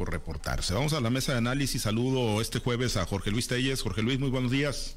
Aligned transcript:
por 0.00 0.10
reportarse. 0.10 0.72
Vamos 0.72 0.94
a 0.94 1.00
la 1.02 1.10
mesa 1.10 1.32
de 1.32 1.38
análisis. 1.38 1.82
Saludo 1.82 2.40
este 2.40 2.58
jueves 2.58 2.96
a 2.96 3.04
Jorge 3.04 3.30
Luis 3.30 3.48
Telles. 3.48 3.82
Jorge 3.82 4.00
Luis, 4.00 4.18
muy 4.18 4.30
buenos 4.30 4.50
días. 4.50 4.96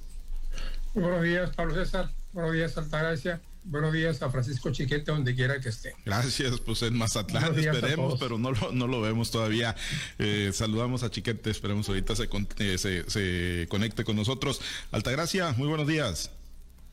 Muy 0.94 1.04
buenos 1.04 1.24
días, 1.24 1.54
Pablo 1.58 1.76
César. 1.76 2.10
Buenos 2.32 2.54
días, 2.54 2.78
Altagracia. 2.78 3.42
Buenos 3.66 3.92
días 3.92 4.22
a 4.22 4.30
Francisco 4.30 4.72
Chiquete, 4.72 5.12
donde 5.12 5.36
quiera 5.36 5.60
que 5.60 5.68
esté. 5.68 5.94
Gracias, 6.06 6.58
pues 6.62 6.84
en 6.84 6.98
Mazatlán 6.98 7.60
esperemos, 7.60 8.18
pero 8.18 8.38
no 8.38 8.52
lo, 8.52 8.72
no 8.72 8.88
lo 8.88 9.02
vemos 9.02 9.30
todavía. 9.30 9.76
Eh, 10.20 10.52
saludamos 10.54 11.04
a 11.04 11.12
Chiquete, 11.12 11.50
esperemos 11.50 11.90
ahorita 11.90 12.16
se, 12.16 12.30
eh, 12.60 12.78
se, 12.78 13.10
se 13.10 13.68
conecte 13.68 14.06
con 14.06 14.16
nosotros. 14.16 14.62
Altagracia, 14.92 15.52
muy 15.58 15.68
buenos 15.68 15.86
días. 15.86 16.32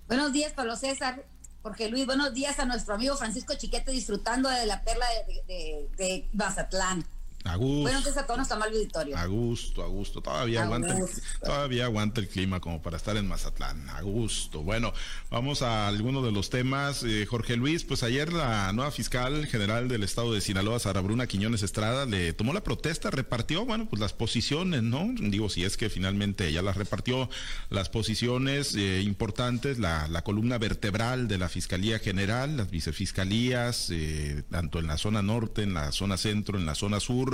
Buenos 0.08 0.32
días, 0.32 0.52
Pablo 0.52 0.74
César. 0.74 1.24
Jorge 1.62 1.88
Luis, 1.88 2.06
buenos 2.06 2.34
días 2.34 2.58
a 2.58 2.64
nuestro 2.64 2.94
amigo 2.94 3.16
Francisco 3.16 3.54
Chiquete 3.56 3.92
disfrutando 3.92 4.48
de 4.48 4.66
la 4.66 4.82
perla 4.82 5.06
de, 5.46 5.88
de 5.96 6.28
Mazatlán. 6.32 7.04
A 7.44 7.56
gusto. 7.56 7.82
Bueno, 7.82 7.98
entonces 7.98 8.22
a 8.22 8.26
todos 8.26 8.38
nos 8.38 8.50
auditorio. 8.50 9.16
A 9.16 9.24
gusto, 9.24 9.82
a 9.82 9.86
gusto. 9.86 10.20
Todavía 10.20 10.62
aguanta, 10.62 10.98
El, 10.98 11.06
todavía 11.42 11.84
aguanta 11.86 12.20
el 12.20 12.28
clima 12.28 12.60
como 12.60 12.82
para 12.82 12.98
estar 12.98 13.16
en 13.16 13.26
Mazatlán. 13.26 13.88
A 13.88 14.02
gusto. 14.02 14.62
Bueno, 14.62 14.92
vamos 15.30 15.62
a 15.62 15.88
algunos 15.88 16.22
de 16.22 16.32
los 16.32 16.50
temas. 16.50 17.02
Eh, 17.02 17.24
Jorge 17.24 17.56
Luis, 17.56 17.84
pues 17.84 18.02
ayer 18.02 18.32
la 18.32 18.72
nueva 18.74 18.90
fiscal 18.90 19.46
general 19.46 19.88
del 19.88 20.02
estado 20.02 20.34
de 20.34 20.42
Sinaloa, 20.42 20.78
Sara 20.80 21.00
Bruna 21.00 21.26
Quiñones 21.26 21.62
Estrada, 21.62 22.04
le 22.04 22.34
tomó 22.34 22.52
la 22.52 22.62
protesta, 22.62 23.10
repartió, 23.10 23.64
bueno, 23.64 23.86
pues 23.88 24.00
las 24.00 24.12
posiciones, 24.12 24.82
¿no? 24.82 25.08
Digo, 25.18 25.48
si 25.48 25.64
es 25.64 25.78
que 25.78 25.88
finalmente 25.88 26.46
ella 26.46 26.60
las 26.60 26.76
repartió, 26.76 27.30
las 27.70 27.88
posiciones 27.88 28.74
eh, 28.74 29.00
importantes, 29.00 29.78
la, 29.78 30.08
la, 30.08 30.22
columna 30.22 30.58
vertebral 30.58 31.26
de 31.26 31.38
la 31.38 31.48
Fiscalía 31.48 31.98
General, 31.98 32.58
las 32.58 32.70
vicefiscalías, 32.70 33.88
eh, 33.90 34.42
tanto 34.50 34.78
en 34.78 34.86
la 34.86 34.98
zona 34.98 35.22
norte, 35.22 35.62
en 35.62 35.72
la 35.72 35.90
zona 35.92 36.18
centro, 36.18 36.58
en 36.58 36.66
la 36.66 36.74
zona 36.74 37.00
sur 37.00 37.29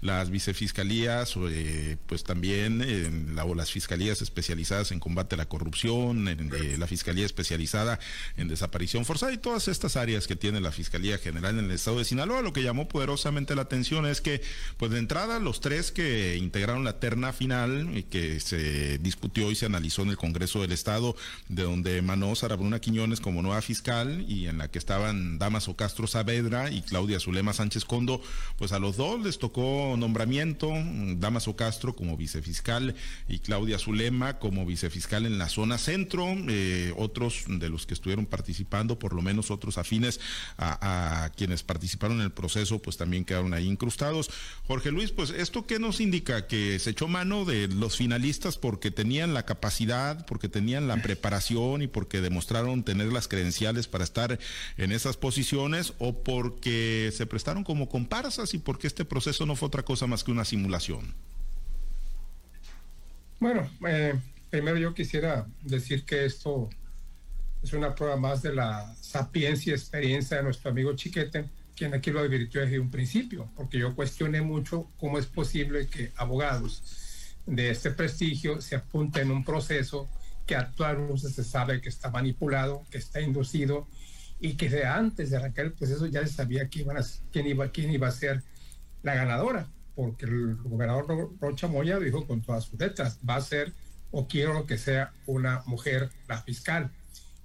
las 0.00 0.30
vicefiscalías, 0.30 1.34
eh, 1.50 1.96
pues 2.06 2.24
también 2.24 2.82
en 2.82 3.36
las 3.36 3.70
fiscalías 3.70 4.22
especializadas 4.22 4.92
en 4.92 5.00
combate 5.00 5.34
a 5.34 5.38
la 5.38 5.48
corrupción, 5.48 6.28
en 6.28 6.52
eh, 6.54 6.76
la 6.78 6.86
fiscalía 6.86 7.26
especializada 7.26 7.98
en 8.36 8.48
desaparición 8.48 9.04
forzada 9.04 9.32
y 9.32 9.38
todas 9.38 9.68
estas 9.68 9.96
áreas 9.96 10.26
que 10.26 10.36
tiene 10.36 10.60
la 10.60 10.72
Fiscalía 10.72 11.18
General 11.18 11.58
en 11.58 11.66
el 11.66 11.70
estado 11.70 11.98
de 11.98 12.04
Sinaloa. 12.04 12.42
Lo 12.42 12.52
que 12.52 12.62
llamó 12.62 12.88
poderosamente 12.88 13.54
la 13.54 13.62
atención 13.62 14.06
es 14.06 14.20
que, 14.20 14.42
pues 14.76 14.90
de 14.90 14.98
entrada, 14.98 15.38
los 15.38 15.60
tres 15.60 15.92
que 15.92 16.36
integraron 16.36 16.84
la 16.84 17.00
terna 17.00 17.32
final 17.32 17.96
y 17.96 18.04
que 18.04 18.40
se 18.40 18.98
discutió 18.98 19.50
y 19.50 19.54
se 19.54 19.66
analizó 19.66 20.02
en 20.02 20.10
el 20.10 20.16
Congreso 20.16 20.60
del 20.60 20.72
Estado, 20.72 21.16
de 21.48 21.62
donde 21.62 21.98
emanó 21.98 22.34
Sara 22.34 22.56
Bruna 22.56 22.80
Quiñones 22.80 23.20
como 23.20 23.42
nueva 23.42 23.62
fiscal 23.62 24.24
y 24.28 24.46
en 24.46 24.58
la 24.58 24.70
que 24.70 24.78
estaban 24.78 25.38
Damaso 25.38 25.76
Castro 25.76 26.06
Saavedra 26.06 26.70
y 26.70 26.82
Claudia 26.82 27.20
Zulema 27.20 27.52
Sánchez 27.52 27.84
Condo, 27.84 28.20
pues 28.56 28.72
a 28.72 28.78
los 28.78 28.96
dos 28.96 29.20
les 29.20 29.37
tocó 29.38 29.96
nombramiento, 29.96 30.72
Damaso 31.16 31.56
Castro 31.56 31.94
como 31.94 32.16
vicefiscal 32.16 32.94
y 33.28 33.38
Claudia 33.38 33.78
Zulema 33.78 34.38
como 34.38 34.66
vicefiscal 34.66 35.26
en 35.26 35.38
la 35.38 35.48
zona 35.48 35.78
centro, 35.78 36.26
eh, 36.48 36.92
otros 36.96 37.44
de 37.46 37.68
los 37.68 37.86
que 37.86 37.94
estuvieron 37.94 38.26
participando, 38.26 38.98
por 38.98 39.14
lo 39.14 39.22
menos 39.22 39.50
otros 39.50 39.78
afines 39.78 40.20
a, 40.58 41.30
quienes 41.36 41.62
participaron 41.62 42.18
en 42.18 42.24
el 42.24 42.32
proceso, 42.32 42.80
pues 42.80 42.96
también 42.96 43.24
quedaron 43.24 43.54
ahí 43.54 43.66
incrustados. 43.66 44.30
Jorge 44.66 44.90
Luis, 44.90 45.12
pues 45.12 45.30
esto 45.30 45.66
qué 45.66 45.78
nos 45.78 46.00
indica 46.00 46.46
que 46.46 46.78
se 46.78 46.90
echó 46.90 47.08
mano 47.08 47.44
de 47.44 47.68
los 47.68 47.96
finalistas 47.96 48.58
porque 48.58 48.90
tenían 48.90 49.34
la 49.34 49.44
capacidad, 49.44 50.26
porque 50.26 50.48
tenían 50.48 50.88
la 50.88 51.00
preparación 51.02 51.82
y 51.82 51.86
porque 51.86 52.20
demostraron 52.20 52.82
tener 52.82 53.12
las 53.12 53.28
credenciales 53.28 53.86
para 53.86 54.04
estar 54.04 54.38
en 54.76 54.92
esas 54.92 55.16
posiciones 55.16 55.92
o 55.98 56.22
porque 56.22 57.12
se 57.14 57.26
prestaron 57.26 57.64
como 57.64 57.88
comparsas 57.88 58.54
y 58.54 58.58
porque 58.58 58.86
este 58.86 59.04
proceso 59.04 59.27
eso 59.28 59.46
no 59.46 59.56
fue 59.56 59.68
otra 59.68 59.82
cosa 59.82 60.06
más 60.06 60.24
que 60.24 60.30
una 60.30 60.44
simulación. 60.44 61.14
Bueno, 63.40 63.70
eh, 63.86 64.14
primero 64.50 64.78
yo 64.78 64.94
quisiera 64.94 65.46
decir 65.62 66.04
que 66.04 66.24
esto 66.24 66.68
es 67.62 67.72
una 67.72 67.94
prueba 67.94 68.16
más 68.16 68.42
de 68.42 68.54
la 68.54 68.94
sapiencia 69.00 69.70
y 69.70 69.74
experiencia 69.74 70.36
de 70.36 70.42
nuestro 70.42 70.70
amigo 70.70 70.94
Chiquete, 70.94 71.48
quien 71.76 71.94
aquí 71.94 72.10
lo 72.10 72.20
advirtió 72.20 72.60
desde 72.60 72.80
un 72.80 72.90
principio, 72.90 73.50
porque 73.56 73.78
yo 73.78 73.94
cuestioné 73.94 74.42
mucho 74.42 74.90
cómo 74.98 75.18
es 75.18 75.26
posible 75.26 75.86
que 75.86 76.12
abogados 76.16 77.36
de 77.46 77.70
este 77.70 77.92
prestigio 77.92 78.60
se 78.60 78.76
apunten 78.76 79.28
en 79.28 79.30
un 79.30 79.44
proceso 79.44 80.08
que 80.46 80.56
actualmente 80.56 81.28
se 81.28 81.44
sabe 81.44 81.80
que 81.80 81.88
está 81.88 82.10
manipulado, 82.10 82.84
que 82.90 82.98
está 82.98 83.20
inducido 83.20 83.86
y 84.40 84.54
que 84.54 84.68
de 84.68 84.84
antes 84.84 85.30
de 85.30 85.36
arrancar 85.36 85.66
el 85.66 85.72
proceso 85.72 86.06
ya 86.06 86.26
se 86.26 86.32
sabía 86.32 86.68
quién, 86.68 86.90
a, 86.90 87.04
quién, 87.32 87.46
iba, 87.46 87.68
quién 87.70 87.92
iba 87.92 88.08
a 88.08 88.12
ser 88.12 88.42
la 89.02 89.14
ganadora, 89.14 89.68
porque 89.94 90.26
el 90.26 90.56
gobernador 90.56 91.30
Rocha 91.40 91.68
Moya 91.68 91.98
dijo 91.98 92.26
con 92.26 92.42
todas 92.42 92.64
sus 92.64 92.78
letras, 92.78 93.18
va 93.28 93.36
a 93.36 93.40
ser 93.40 93.72
o 94.10 94.26
quiero 94.26 94.66
que 94.66 94.78
sea 94.78 95.12
una 95.26 95.62
mujer 95.66 96.10
la 96.28 96.40
fiscal. 96.40 96.90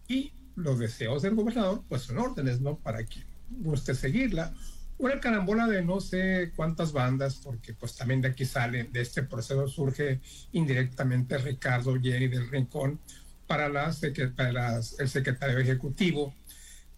Y 0.07 0.33
los 0.55 0.79
deseos 0.79 1.21
del 1.21 1.35
gobernador, 1.35 1.83
pues 1.89 2.03
son 2.03 2.19
órdenes, 2.19 2.61
¿no? 2.61 2.77
Para 2.77 3.03
que 3.05 3.23
guste 3.49 3.95
seguirla. 3.95 4.53
Una 4.97 5.19
carambola 5.19 5.67
de 5.67 5.83
no 5.83 5.99
sé 5.99 6.51
cuántas 6.55 6.93
bandas, 6.93 7.35
porque 7.43 7.73
pues 7.73 7.95
también 7.95 8.21
de 8.21 8.29
aquí 8.29 8.45
sale, 8.45 8.85
de 8.85 9.01
este 9.01 9.23
proceso 9.23 9.67
surge 9.67 10.21
indirectamente 10.51 11.37
Ricardo 11.37 11.99
Jenny 11.99 12.27
del 12.27 12.49
Rincón 12.49 12.99
para, 13.47 13.67
la, 13.69 13.93
para 14.35 14.77
el 14.77 15.09
secretario 15.09 15.57
ejecutivo 15.57 16.33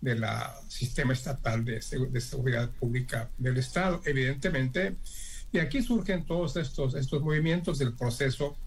del 0.01 0.23
sistema 0.67 1.13
estatal 1.13 1.65
de, 1.65 1.81
de, 2.11 2.21
seguridad 2.21 2.69
pública 2.71 3.29
del 3.37 3.57
Estado. 3.57 4.01
Evidentemente, 4.05 4.95
y 5.51 5.59
aquí 5.59 5.81
surgen 5.81 6.25
todos 6.25 6.57
estos, 6.57 6.95
estos 6.95 7.21
movimientos 7.21 7.79
del 7.79 7.93
proceso 7.93 8.57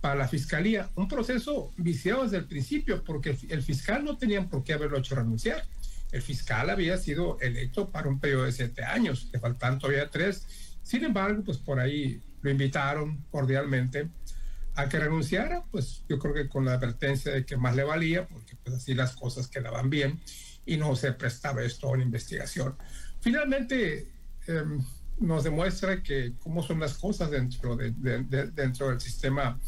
para 0.00 0.14
la 0.14 0.28
fiscalía, 0.28 0.90
un 0.94 1.08
proceso 1.08 1.72
viciado 1.76 2.24
desde 2.24 2.38
el 2.38 2.46
principio, 2.46 3.02
porque 3.04 3.36
el 3.48 3.62
fiscal 3.62 4.04
no 4.04 4.16
tenía 4.16 4.48
por 4.48 4.62
qué 4.62 4.72
haberlo 4.72 4.98
hecho 4.98 5.16
renunciar. 5.16 5.64
El 6.12 6.22
fiscal 6.22 6.70
había 6.70 6.96
sido 6.96 7.38
electo 7.40 7.90
para 7.90 8.08
un 8.08 8.20
periodo 8.20 8.44
de 8.44 8.52
siete 8.52 8.84
años, 8.84 9.28
le 9.32 9.40
faltan 9.40 9.78
todavía 9.78 10.08
tres. 10.08 10.46
Sin 10.82 11.04
embargo, 11.04 11.42
pues 11.44 11.58
por 11.58 11.80
ahí 11.80 12.22
lo 12.40 12.50
invitaron 12.50 13.24
cordialmente 13.30 14.08
a 14.74 14.88
que 14.88 15.00
renunciara, 15.00 15.64
pues 15.72 16.04
yo 16.08 16.18
creo 16.20 16.32
que 16.32 16.48
con 16.48 16.64
la 16.64 16.74
advertencia 16.74 17.32
de 17.32 17.44
que 17.44 17.56
más 17.56 17.74
le 17.74 17.82
valía, 17.82 18.28
porque 18.28 18.54
pues 18.62 18.76
así 18.76 18.94
las 18.94 19.16
cosas 19.16 19.48
quedaban 19.48 19.90
bien 19.90 20.20
y 20.68 20.76
no 20.76 20.94
se 20.94 21.12
prestaba 21.12 21.62
esto 21.62 21.88
a 21.88 21.92
una 21.92 22.02
investigación. 22.02 22.76
Finalmente, 23.20 24.06
em, 24.46 24.84
nos 25.18 25.42
demuestra 25.42 26.02
que 26.02 26.34
cómo 26.38 26.62
son 26.62 26.78
las 26.78 26.94
cosas 26.94 27.30
dentro, 27.30 27.74
de, 27.74 27.90
dentro 28.52 28.90
del 28.90 29.00
sistema 29.00 29.58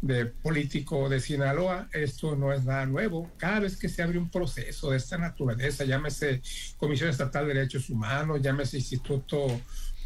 de 0.00 0.26
político 0.26 1.10
de 1.10 1.20
Sinaloa. 1.20 1.88
Esto 1.92 2.34
no 2.34 2.52
es 2.52 2.64
nada 2.64 2.86
nuevo. 2.86 3.30
Cada 3.36 3.60
vez 3.60 3.76
que 3.76 3.88
se 3.88 4.02
abre 4.02 4.18
un 4.18 4.30
proceso 4.30 4.90
de 4.90 4.96
esta 4.96 5.18
naturaleza, 5.18 5.84
llámese 5.84 6.40
Comisión 6.78 7.10
Estatal 7.10 7.46
de 7.46 7.54
Derechos 7.54 7.90
Humanos, 7.90 8.40
llámese 8.42 8.78
Instituto, 8.78 9.46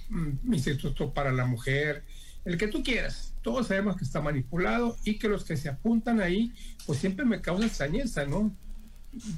mm, 0.09 0.53
Instituto 0.53 1.15
para 1.15 1.33
la 1.33 1.47
Mujer, 1.47 2.03
el 2.45 2.59
que 2.59 2.67
tú 2.67 2.83
quieras. 2.83 3.35
Todos 3.41 3.69
sabemos 3.69 3.97
que 3.97 4.05
está 4.05 4.21
manipulado 4.21 4.97
y 5.05 5.17
que 5.19 5.29
los 5.29 5.45
que 5.45 5.57
se 5.57 5.69
apuntan 5.69 6.21
ahí, 6.21 6.53
pues 6.87 6.99
siempre 6.99 7.25
me 7.25 7.41
causa 7.41 7.67
extrañeza, 7.67 8.27
¿no? 8.27 8.55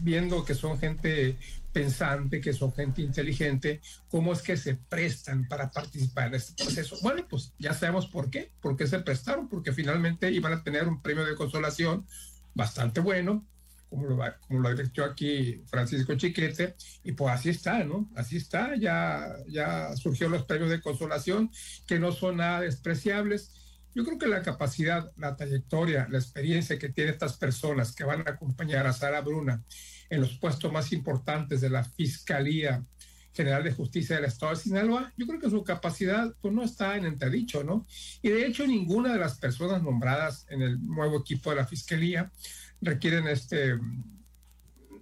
Viendo 0.03 0.45
que 0.45 0.55
son 0.55 0.79
gente 0.79 1.37
pensante, 1.73 2.41
que 2.41 2.55
son 2.55 2.73
gente 2.73 3.03
inteligente, 3.03 3.81
cómo 4.09 4.33
es 4.33 4.41
que 4.41 4.57
se 4.57 4.77
prestan 4.77 5.47
para 5.47 5.71
participar 5.71 6.29
en 6.29 6.35
este 6.37 6.65
proceso. 6.65 6.97
Bueno, 7.03 7.27
pues 7.29 7.53
ya 7.59 7.75
sabemos 7.75 8.07
por 8.07 8.31
qué, 8.31 8.51
por 8.63 8.77
qué 8.77 8.87
se 8.87 9.01
prestaron, 9.01 9.49
porque 9.49 9.73
finalmente 9.73 10.31
iban 10.31 10.55
a 10.55 10.63
tener 10.63 10.89
un 10.89 11.03
premio 11.03 11.25
de 11.25 11.35
consolación 11.35 12.07
bastante 12.55 13.01
bueno, 13.01 13.47
como 13.91 14.07
lo, 14.07 14.19
como 14.49 14.61
lo 14.61 15.05
aquí 15.05 15.63
Francisco 15.67 16.15
Chiquete, 16.15 16.77
y 17.05 17.13
pues 17.13 17.35
así 17.35 17.51
está, 17.51 17.85
¿no? 17.85 18.11
Así 18.17 18.39
está, 18.39 18.75
ya, 18.77 19.37
ya 19.47 19.95
surgió 19.97 20.29
los 20.29 20.45
premios 20.45 20.71
de 20.71 20.81
consolación, 20.81 21.51
que 21.87 21.99
no 21.99 22.11
son 22.13 22.39
nada 22.39 22.63
despreciables, 22.63 23.51
yo 23.97 24.05
creo 24.05 24.19
que 24.19 24.27
la 24.27 24.43
capacidad, 24.43 25.11
la 25.17 25.37
trayectoria, 25.37 26.07
la 26.11 26.19
experiencia 26.19 26.79
que 26.79 26.91
tienen 26.91 27.15
estas 27.15 27.39
personas 27.39 27.95
que 27.95 28.05
van 28.05 28.29
a 28.29 28.33
acompañar 28.33 28.87
a 28.87 28.93
Sara 28.93 29.23
Bruna 29.23 29.65
en 30.11 30.21
los 30.21 30.37
puestos 30.37 30.71
más 30.71 30.93
importantes 30.93 31.63
de 31.63 31.71
la 31.71 31.83
Fiscalía 31.83 32.85
General 33.33 33.65
de 33.65 33.73
Justicia 33.73 34.17
del 34.17 34.27
Estado 34.27 34.53
de 34.53 34.61
Sinaloa, 34.61 35.15
yo 35.17 35.27
creo 35.27 35.41
que 35.41 35.49
su 35.49 35.65
capacidad 35.65 36.31
pues, 36.43 36.53
no 36.53 36.63
está 36.63 36.99
en 36.99 37.07
entredicho, 37.07 37.65
¿no? 37.65 37.87
Y 38.21 38.29
de 38.29 38.45
hecho 38.45 38.67
ninguna 38.67 39.15
de 39.15 39.19
las 39.19 39.39
personas 39.39 39.83
nombradas 39.83 40.45
en 40.51 40.61
el 40.61 40.79
nuevo 40.87 41.21
equipo 41.21 41.49
de 41.49 41.57
la 41.57 41.67
Fiscalía 41.67 42.31
requieren 42.83 43.27
este, 43.27 43.79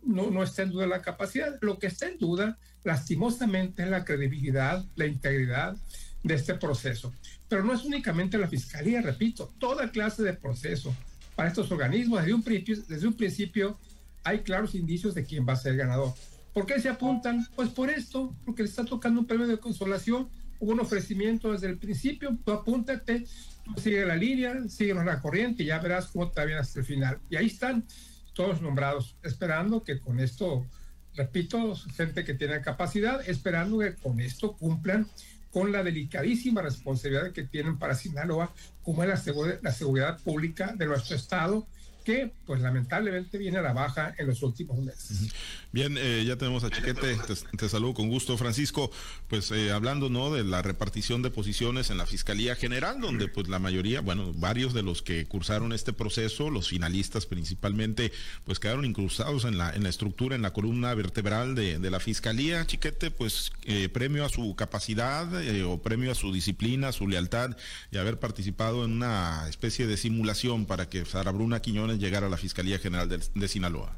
no, 0.05 0.31
no 0.31 0.45
está 0.45 0.63
en 0.63 0.71
duda 0.71 0.87
la 0.87 1.03
capacidad. 1.03 1.59
Lo 1.63 1.81
que 1.81 1.89
está 1.89 2.07
en 2.07 2.19
duda, 2.19 2.59
lastimosamente, 2.85 3.83
es 3.83 3.89
la 3.89 4.05
credibilidad, 4.05 4.85
la 4.95 5.07
integridad 5.07 5.77
de 6.25 6.35
este 6.35 6.55
proceso. 6.55 7.15
Pero 7.49 7.63
no 7.63 7.73
es 7.73 7.85
únicamente 7.85 8.37
la 8.37 8.49
fiscalía, 8.49 9.01
repito, 9.01 9.55
toda 9.59 9.93
clase 9.93 10.25
de 10.25 10.33
proceso 10.33 10.93
para 11.37 11.49
estos 11.49 11.71
organismos. 11.71 12.21
Desde 12.21 12.35
un, 12.35 12.43
principio, 12.43 12.83
desde 12.89 13.07
un 13.07 13.15
principio 13.15 13.79
hay 14.25 14.41
claros 14.41 14.75
indicios 14.75 15.15
de 15.15 15.25
quién 15.25 15.47
va 15.49 15.53
a 15.53 15.57
ser 15.57 15.77
ganador. 15.77 16.13
¿Por 16.53 16.67
qué 16.67 16.81
se 16.81 16.89
apuntan? 16.89 17.47
Pues 17.55 17.69
por 17.69 17.91
esto, 17.91 18.35
porque 18.45 18.65
le 18.65 18.69
está 18.69 18.85
tocando 18.85 19.21
un 19.21 19.27
premio 19.27 19.47
de 19.47 19.59
consolación 19.59 20.29
hubo 20.65 20.73
un 20.73 20.81
ofrecimiento 20.81 21.53
desde 21.53 21.69
el 21.69 21.79
principio, 21.79 22.37
tú 22.45 22.53
apúntate, 22.53 23.25
tú 23.65 23.81
sigue 23.81 24.05
la 24.05 24.17
línea, 24.17 24.69
sigue 24.69 24.95
la 24.95 25.21
corriente 25.21 25.63
y 25.63 25.67
ya 25.67 25.79
verás 25.79 26.07
cómo 26.07 26.31
te 26.31 26.45
viene 26.45 26.61
hasta 26.61 26.81
el 26.81 26.87
final. 26.87 27.19
Y 27.29 27.37
ahí 27.37 27.47
están 27.47 27.85
todos 28.33 28.63
nombrados, 28.63 29.17
esperando 29.23 29.83
que 29.83 30.01
con 30.01 30.21
esto, 30.21 30.67
repito, 31.15 31.75
gente 31.97 32.25
que 32.25 32.35
tiene 32.35 32.61
capacidad, 32.61 33.27
esperando 33.29 33.79
que 33.79 33.95
con 33.95 34.21
esto 34.21 34.57
cumplan 34.57 35.07
con 35.55 35.71
la 35.71 35.85
delicadísima 35.85 36.63
responsabilidad 36.63 37.31
que 37.31 37.45
tienen 37.45 37.79
para 37.79 37.95
Sinaloa, 37.95 38.53
como 38.83 39.05
es 39.05 39.09
la, 39.09 39.59
la 39.63 39.71
seguridad 39.71 40.19
pública 40.21 40.75
de 40.77 40.87
nuestro 40.87 41.15
Estado 41.15 41.69
que 42.05 42.31
pues 42.47 42.61
lamentablemente 42.61 43.39
viene 43.39 43.59
a 43.59 43.63
la 43.63 43.73
baja 43.73 44.15
en 44.19 44.27
los 44.27 44.43
últimos 44.43 44.79
meses. 44.79 45.33
Bien, 45.73 45.97
eh, 45.99 46.25
ya 46.27 46.37
tenemos 46.37 46.63
a 46.63 46.71
Chiquete, 46.71 47.17
te, 47.57 47.69
saludo 47.69 47.95
con 47.95 48.09
gusto, 48.09 48.37
Francisco, 48.37 48.91
pues 49.29 49.51
eh, 49.51 49.73
hablando 49.73 50.09
no 50.11 50.33
de 50.33 50.45
la 50.45 50.63
repartición 50.63 51.23
de 51.23 51.31
posiciones 51.31 51.91
en 51.91 51.99
la 51.99 52.07
Fiscalía 52.07 52.55
General, 52.55 53.01
donde 53.01 53.27
pues 53.29 53.49
la 53.49 53.59
mayoría, 53.59 54.01
bueno, 54.01 54.33
varios 54.35 54.75
de 54.75 54.83
los 54.83 55.03
que 55.03 55.27
cursaron 55.27 55.73
este 55.73 55.93
proceso, 55.93 56.51
los 56.51 56.69
finalistas 56.69 57.27
principalmente, 57.27 58.13
pues 58.45 58.61
quedaron 58.61 58.85
incrustados 58.85 59.45
en 59.47 59.59
la, 59.59 59.75
en 59.75 59.83
la 59.83 59.89
estructura, 59.89 60.37
en 60.37 60.43
la 60.43 60.53
columna 60.53 60.95
vertebral 60.95 61.55
de, 61.55 61.79
de 61.79 61.91
la 61.91 61.99
Fiscalía. 61.99 62.67
Chiquete, 62.67 63.11
pues 63.11 63.51
eh, 63.65 63.89
premio 63.89 64.25
a 64.25 64.29
su 64.29 64.55
capacidad 64.55 65.29
o 65.65 65.83
premio 65.83 66.13
a 66.13 66.15
su 66.15 66.33
disciplina, 66.33 66.93
su 66.93 67.09
lealtad 67.09 67.57
y 67.91 67.97
haber 67.97 68.19
participado 68.19 68.85
en 68.85 68.93
una 68.93 69.49
especie 69.49 69.87
de 69.87 69.97
simulación 69.97 70.67
para 70.67 70.89
que 70.89 71.05
Sara 71.05 71.33
Bruna 71.33 71.61
Quiñones 71.61 71.94
llegar 71.99 72.25
a 72.25 72.29
la 72.29 72.37
Fiscalía 72.37 72.79
General 72.79 73.09
de, 73.09 73.49
Sinaloa? 73.49 73.97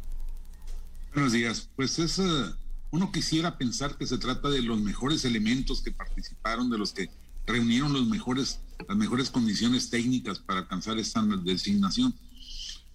Buenos 1.14 1.32
días. 1.32 1.68
Pues 1.76 1.98
es, 1.98 2.18
eh, 2.18 2.52
uno 2.90 3.10
quisiera 3.12 3.58
pensar 3.58 3.96
que 3.96 4.06
se 4.06 4.18
trata 4.18 4.48
de 4.48 4.62
los 4.62 4.80
mejores 4.80 5.24
elementos 5.24 5.82
que 5.82 5.92
participaron, 5.92 6.70
de 6.70 6.78
los 6.78 6.92
que 6.92 7.10
reunieron 7.46 7.92
los 7.92 8.06
mejores, 8.06 8.60
las 8.88 8.96
mejores 8.96 9.30
condiciones 9.30 9.90
técnicas 9.90 10.38
para 10.38 10.60
alcanzar 10.60 10.98
esta 10.98 11.22
designación. 11.22 12.14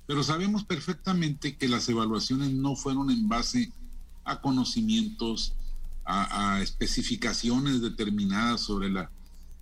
Pero 0.07 0.23
sabemos 0.23 0.63
perfectamente 0.63 1.55
que 1.55 1.67
las 1.67 1.87
evaluaciones 1.89 2.51
no 2.51 2.75
fueron 2.75 3.11
en 3.11 3.27
base 3.27 3.71
a 4.23 4.41
conocimientos, 4.41 5.53
a, 6.03 6.55
a 6.55 6.61
especificaciones 6.61 7.81
determinadas 7.81 8.61
sobre 8.61 8.89
la 8.89 9.09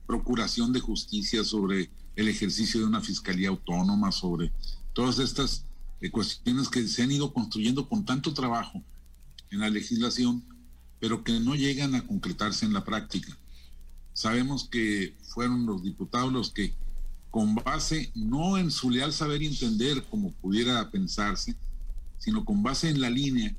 procuración 0.08 0.74
de 0.74 0.80
justicia, 0.80 1.44
sobre 1.44 1.92
el 2.16 2.28
ejercicio 2.28 2.80
de 2.80 2.88
una 2.88 3.00
fiscalía 3.00 3.50
autónoma, 3.50 4.12
sobre 4.12 4.52
todas 5.00 5.20
estas 5.20 5.64
eh, 6.02 6.12
cuestiones 6.12 6.68
que 6.68 6.86
se 6.86 7.04
han 7.04 7.12
ido 7.14 7.32
construyendo 7.34 7.88
con 7.88 8.04
tanto 8.04 8.34
trabajo 8.34 8.84
en 9.50 9.62
la 9.62 9.70
legislación, 9.70 10.44
pero 11.00 11.24
que 11.24 11.40
no 11.40 11.56
llegan 11.56 11.96
a 11.96 12.06
concretarse 12.06 12.66
en 12.66 12.74
la 12.74 12.84
práctica. 12.84 13.38
Sabemos 14.12 14.68
que 14.68 15.16
fueron 15.22 15.66
los 15.66 15.84
diputados 15.84 16.34
los 16.34 16.52
que, 16.52 16.74
con 17.32 17.56
base 17.56 18.12
no 18.14 18.58
en 18.58 18.72
su 18.72 18.90
leal 18.90 19.14
saber 19.14 19.42
y 19.42 19.46
entender 19.46 20.04
como 20.10 20.34
pudiera 20.34 20.92
pensarse, 20.92 21.56
sino 22.18 22.44
con 22.44 22.62
base 22.62 22.90
en 22.90 23.00
la 23.00 23.10
línea, 23.10 23.56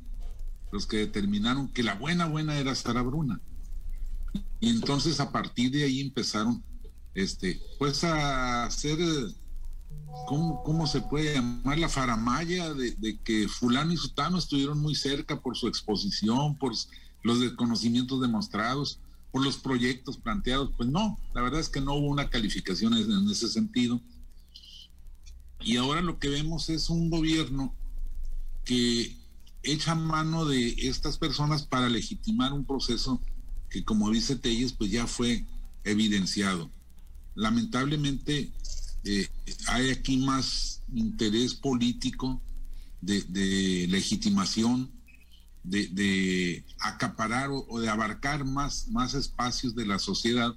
los 0.73 0.85
que 0.85 0.99
determinaron 0.99 1.69
que 1.69 1.83
la 1.83 1.95
buena 1.95 2.27
buena 2.27 2.59
era 2.59 2.75
Sara 2.75 3.01
Bruna. 3.01 3.41
Y 4.61 4.69
entonces 4.69 5.21
a 5.21 5.33
partir 5.33 5.71
de 5.71 5.85
ahí 5.85 6.01
empezaron 6.01 6.63
este, 7.15 7.63
pues 7.79 8.05
a 8.05 8.67
hacer 8.67 8.99
¿cómo, 10.27 10.87
se 10.87 11.01
puede 11.01 11.35
llamar 11.35 11.79
la 11.79 11.89
faramaya 11.89 12.73
de, 12.73 13.19
que 13.25 13.49
fulano 13.49 13.93
y 13.93 13.97
sutano 13.97 14.39
estuvieron 14.39 14.81
muy 14.81 14.95
cerca 14.95 15.41
por 15.41 15.57
su 15.57 15.67
exposición, 15.67 16.57
por 16.57 16.73
los 17.23 17.41
desconocimientos 17.41 18.21
demostrados, 18.21 19.01
por 19.33 19.43
los 19.43 19.57
proyectos 19.57 20.17
planteados? 20.17 20.71
Pues 20.77 20.89
no, 20.89 21.19
la 21.35 21.43
verdad 21.43 21.61
es 21.61 21.69
que 21.69 21.81
no 21.81 21.95
hubo 21.95 22.09
una 22.09 22.31
calificación 22.31 22.95
en, 22.95 23.29
ese 23.29 23.49
sentido. 23.49 24.01
Y 25.61 25.77
ahora 25.77 26.01
lo 26.01 26.19
que 26.19 26.29
vemos 26.29 26.69
es 26.71 26.91
un 26.91 27.11
gobierno 27.11 27.75
que 28.65 29.17
echa 29.63 29.95
mano 29.95 30.45
de 30.45 30.75
estas 30.89 31.19
personas 31.19 31.65
para 31.65 31.89
legitimar 31.89 32.53
un 32.53 32.65
proceso 32.65 33.21
que, 33.69 33.85
como 33.85 34.11
dice 34.11 34.37
Telles, 34.37 34.73
pues 34.73 34.91
ya 34.91 35.07
fue 35.07 35.45
evidenciado. 35.85 36.71
Lamentablemente, 37.35 38.53
eh, 39.05 39.29
hay 39.69 39.91
aquí 39.91 40.19
más 40.19 40.82
interés 40.93 41.55
político 41.55 42.41
de, 43.00 43.87
legitimación, 43.88 44.91
de, 45.62 46.64
acaparar 46.79 47.50
o, 47.50 47.81
de 47.81 47.88
abarcar 47.88 48.44
más, 48.44 48.88
más 48.88 49.14
espacios 49.14 49.75
de 49.75 49.87
la 49.87 49.99
sociedad, 49.99 50.55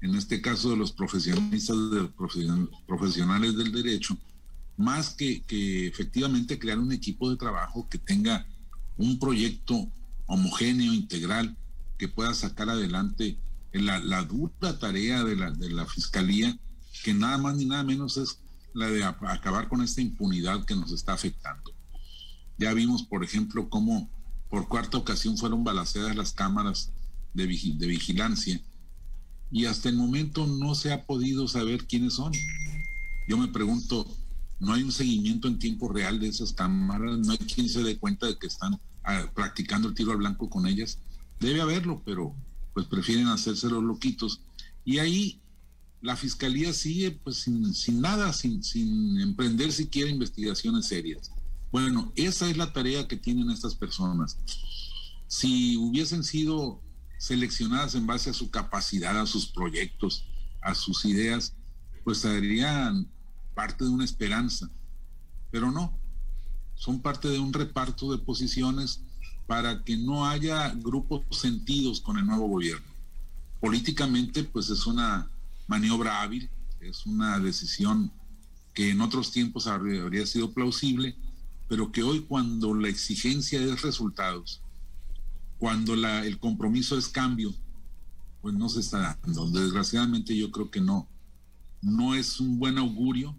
en 0.00 0.14
este 0.14 0.40
caso 0.40 0.70
de 0.70 0.76
los 0.76 0.92
profesionistas, 0.92 1.76
de 1.90 2.00
los 2.02 2.10
profesionales 2.86 3.56
del 3.56 3.72
derecho, 3.72 4.16
más 4.76 5.10
que, 5.10 5.42
que 5.42 5.88
efectivamente 5.88 6.58
crear 6.58 6.78
un 6.78 6.92
equipo 6.92 7.28
de 7.28 7.36
trabajo 7.36 7.88
que 7.88 7.98
tenga 7.98 8.46
un 8.96 9.18
proyecto 9.18 9.90
homogéneo, 10.26 10.94
integral, 10.94 11.56
que 11.98 12.08
pueda 12.08 12.32
sacar 12.34 12.70
adelante 12.70 13.36
la, 13.72 13.98
la 13.98 14.22
dura 14.22 14.78
tarea 14.78 15.22
de 15.22 15.36
la, 15.36 15.50
de 15.50 15.70
la 15.70 15.86
Fiscalía 15.86 16.58
que 17.02 17.14
nada 17.14 17.38
más 17.38 17.56
ni 17.56 17.64
nada 17.64 17.82
menos 17.82 18.16
es 18.16 18.38
la 18.74 18.88
de 18.88 19.04
acabar 19.04 19.68
con 19.68 19.82
esta 19.82 20.00
impunidad 20.00 20.64
que 20.64 20.76
nos 20.76 20.92
está 20.92 21.12
afectando. 21.12 21.72
Ya 22.58 22.72
vimos, 22.74 23.02
por 23.02 23.24
ejemplo, 23.24 23.68
cómo 23.68 24.10
por 24.48 24.68
cuarta 24.68 24.98
ocasión 24.98 25.38
fueron 25.38 25.64
balaceadas 25.64 26.16
las 26.16 26.32
cámaras 26.32 26.92
de, 27.32 27.46
vigilancia 27.46 28.60
y 29.50 29.64
hasta 29.66 29.88
el 29.88 29.96
momento 29.96 30.46
no 30.46 30.74
se 30.74 30.92
ha 30.92 31.06
podido 31.06 31.48
saber 31.48 31.86
quiénes 31.86 32.14
son. 32.14 32.32
Yo 33.28 33.38
me 33.38 33.48
pregunto, 33.48 34.06
¿no 34.58 34.72
hay 34.72 34.82
un 34.82 34.92
seguimiento 34.92 35.48
en 35.48 35.58
tiempo 35.58 35.88
real 35.88 36.20
de 36.20 36.28
esas 36.28 36.52
cámaras? 36.52 37.18
¿No 37.18 37.32
hay 37.32 37.38
quien 37.38 37.68
se 37.68 37.82
dé 37.82 37.98
cuenta 37.98 38.26
de 38.26 38.38
que 38.38 38.46
están 38.46 38.80
ah, 39.04 39.30
practicando 39.34 39.88
el 39.88 39.94
tiro 39.94 40.12
al 40.12 40.18
blanco 40.18 40.50
con 40.50 40.66
ellas? 40.66 40.98
Debe 41.38 41.60
haberlo, 41.60 42.02
pero 42.04 42.34
pues 42.74 42.86
prefieren 42.86 43.28
hacerse 43.28 43.68
los 43.68 43.82
loquitos. 43.82 44.42
Y 44.84 44.98
ahí 44.98 45.40
la 46.02 46.16
fiscalía 46.16 46.72
sigue 46.72 47.10
pues 47.10 47.36
sin, 47.36 48.00
nada, 48.00 48.32
sin, 48.32 48.62
sin 48.62 49.20
emprender 49.20 49.72
siquiera 49.72 50.10
investigaciones 50.10 50.86
serias. 50.86 51.30
Bueno, 51.70 52.12
esa 52.16 52.48
es 52.48 52.56
la 52.56 52.72
tarea 52.72 53.06
que 53.06 53.16
tienen 53.16 53.50
estas 53.50 53.74
personas. 53.74 54.38
Si 55.26 55.76
hubiesen 55.76 56.24
sido 56.24 56.80
seleccionadas 57.18 57.94
en 57.94 58.06
base 58.06 58.30
a 58.30 58.34
su 58.34 58.50
capacidad, 58.50 59.20
a 59.20 59.26
sus 59.26 59.46
proyectos, 59.46 60.24
a 60.62 60.74
sus 60.74 61.04
ideas, 61.04 61.54
pues 62.02 62.18
serían 62.18 63.08
parte 63.54 63.84
de 63.84 63.90
una 63.90 64.04
esperanza. 64.04 64.70
Pero 65.50 65.70
no, 65.70 65.96
son 66.74 67.02
parte 67.02 67.28
de 67.28 67.38
un 67.38 67.52
reparto 67.52 68.10
de 68.10 68.18
posiciones 68.18 69.02
para 69.46 69.84
que 69.84 69.96
no 69.96 70.26
haya 70.26 70.72
grupos 70.76 71.22
sentidos 71.30 72.00
con 72.00 72.16
el 72.16 72.26
nuevo 72.26 72.48
gobierno. 72.48 72.86
Políticamente, 73.60 74.44
pues 74.44 74.70
es 74.70 74.86
una 74.86 75.30
maniobra 75.70 76.20
hábil, 76.20 76.50
es 76.80 77.06
una 77.06 77.38
decisión 77.38 78.10
que 78.74 78.90
en 78.90 79.00
otros 79.00 79.30
tiempos 79.30 79.68
habría 79.68 80.26
sido 80.26 80.52
plausible, 80.52 81.16
pero 81.68 81.92
que 81.92 82.02
hoy 82.02 82.22
cuando 82.22 82.74
la 82.74 82.88
exigencia 82.88 83.62
es 83.62 83.82
resultados, 83.82 84.62
cuando 85.58 85.94
la, 85.94 86.26
el 86.26 86.40
compromiso 86.40 86.98
es 86.98 87.06
cambio, 87.06 87.54
pues 88.42 88.52
no 88.52 88.68
se 88.68 88.80
está 88.80 89.16
dando. 89.22 89.48
Desgraciadamente 89.48 90.36
yo 90.36 90.50
creo 90.50 90.72
que 90.72 90.80
no, 90.80 91.08
no 91.82 92.16
es 92.16 92.40
un 92.40 92.58
buen 92.58 92.76
augurio, 92.76 93.36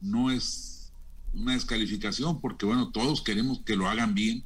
no 0.00 0.32
es 0.32 0.92
una 1.32 1.52
descalificación, 1.52 2.40
porque 2.40 2.66
bueno, 2.66 2.90
todos 2.90 3.22
queremos 3.22 3.60
que 3.60 3.76
lo 3.76 3.88
hagan 3.88 4.14
bien, 4.14 4.42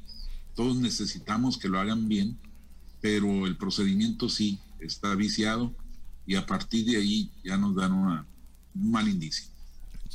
todos 0.55 0.77
necesitamos 0.77 1.57
que 1.57 1.71
lo 1.71 1.81
hagan 1.81 2.09
bien, 2.09 2.39
pero 3.01 3.47
el 3.47 3.57
procedimiento 3.57 4.29
sí 4.29 4.59
está 4.81 5.15
viciado 5.15 5.75
y 6.27 6.37
a 6.37 6.47
partir 6.47 6.85
de 6.87 6.97
ahí 6.97 7.31
ya 7.45 7.57
nos 7.57 7.75
dan 7.75 7.93
una, 7.93 8.27
un 8.75 8.91
mal 8.91 9.09
indicio. 9.09 9.53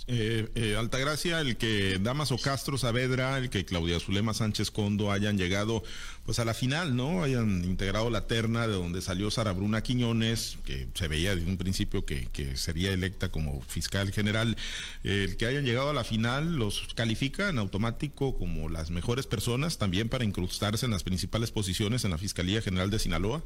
Eh, 0.10 0.48
eh, 0.56 0.76
Altagracia, 0.78 1.42
el 1.42 1.58
que 1.58 2.00
Damaso 2.00 2.38
Castro 2.38 2.78
Saavedra, 2.78 3.38
el 3.38 3.50
que 3.50 3.66
Claudia 3.66 4.00
Zulema 4.00 4.34
Sánchez 4.34 4.72
Condo 4.72 5.12
hayan 5.12 5.38
llegado 5.38 5.84
pues 6.24 6.40
a 6.40 6.46
la 6.46 6.54
final, 6.54 6.96
¿no? 6.96 7.24
Hayan 7.24 7.66
integrado 7.66 8.10
la 8.10 8.26
terna 8.26 8.68
de 8.68 8.74
donde 8.74 9.02
salió 9.02 9.32
Sara 9.32 9.52
Bruna 9.52 9.84
Quiñones, 9.84 10.60
que 10.64 10.88
se 10.94 11.08
veía 11.10 11.36
desde 11.36 11.50
un 11.50 11.58
principio 11.58 12.06
que, 12.06 12.30
sería 12.56 12.92
electa 12.92 13.30
como 13.32 13.62
fiscal 13.62 14.12
general. 14.12 14.56
el 15.04 15.36
que 15.36 15.46
hayan 15.46 15.66
llegado 15.66 15.90
a 15.90 15.94
la 15.94 16.04
final 16.04 16.56
los 16.56 16.88
califica 16.96 17.50
en 17.50 17.58
automático 17.58 18.38
como 18.38 18.70
las 18.70 18.92
mejores 18.92 19.26
personas 19.26 19.78
también 19.78 20.08
para 20.10 20.24
incrustarse 20.24 20.86
en 20.86 20.92
las 20.92 21.04
principales 21.04 21.52
posiciones 21.52 22.06
en 22.06 22.12
la 22.12 22.18
Fiscalía 22.18 22.62
General 22.62 22.90
de 22.90 23.00
Sinaloa. 23.00 23.44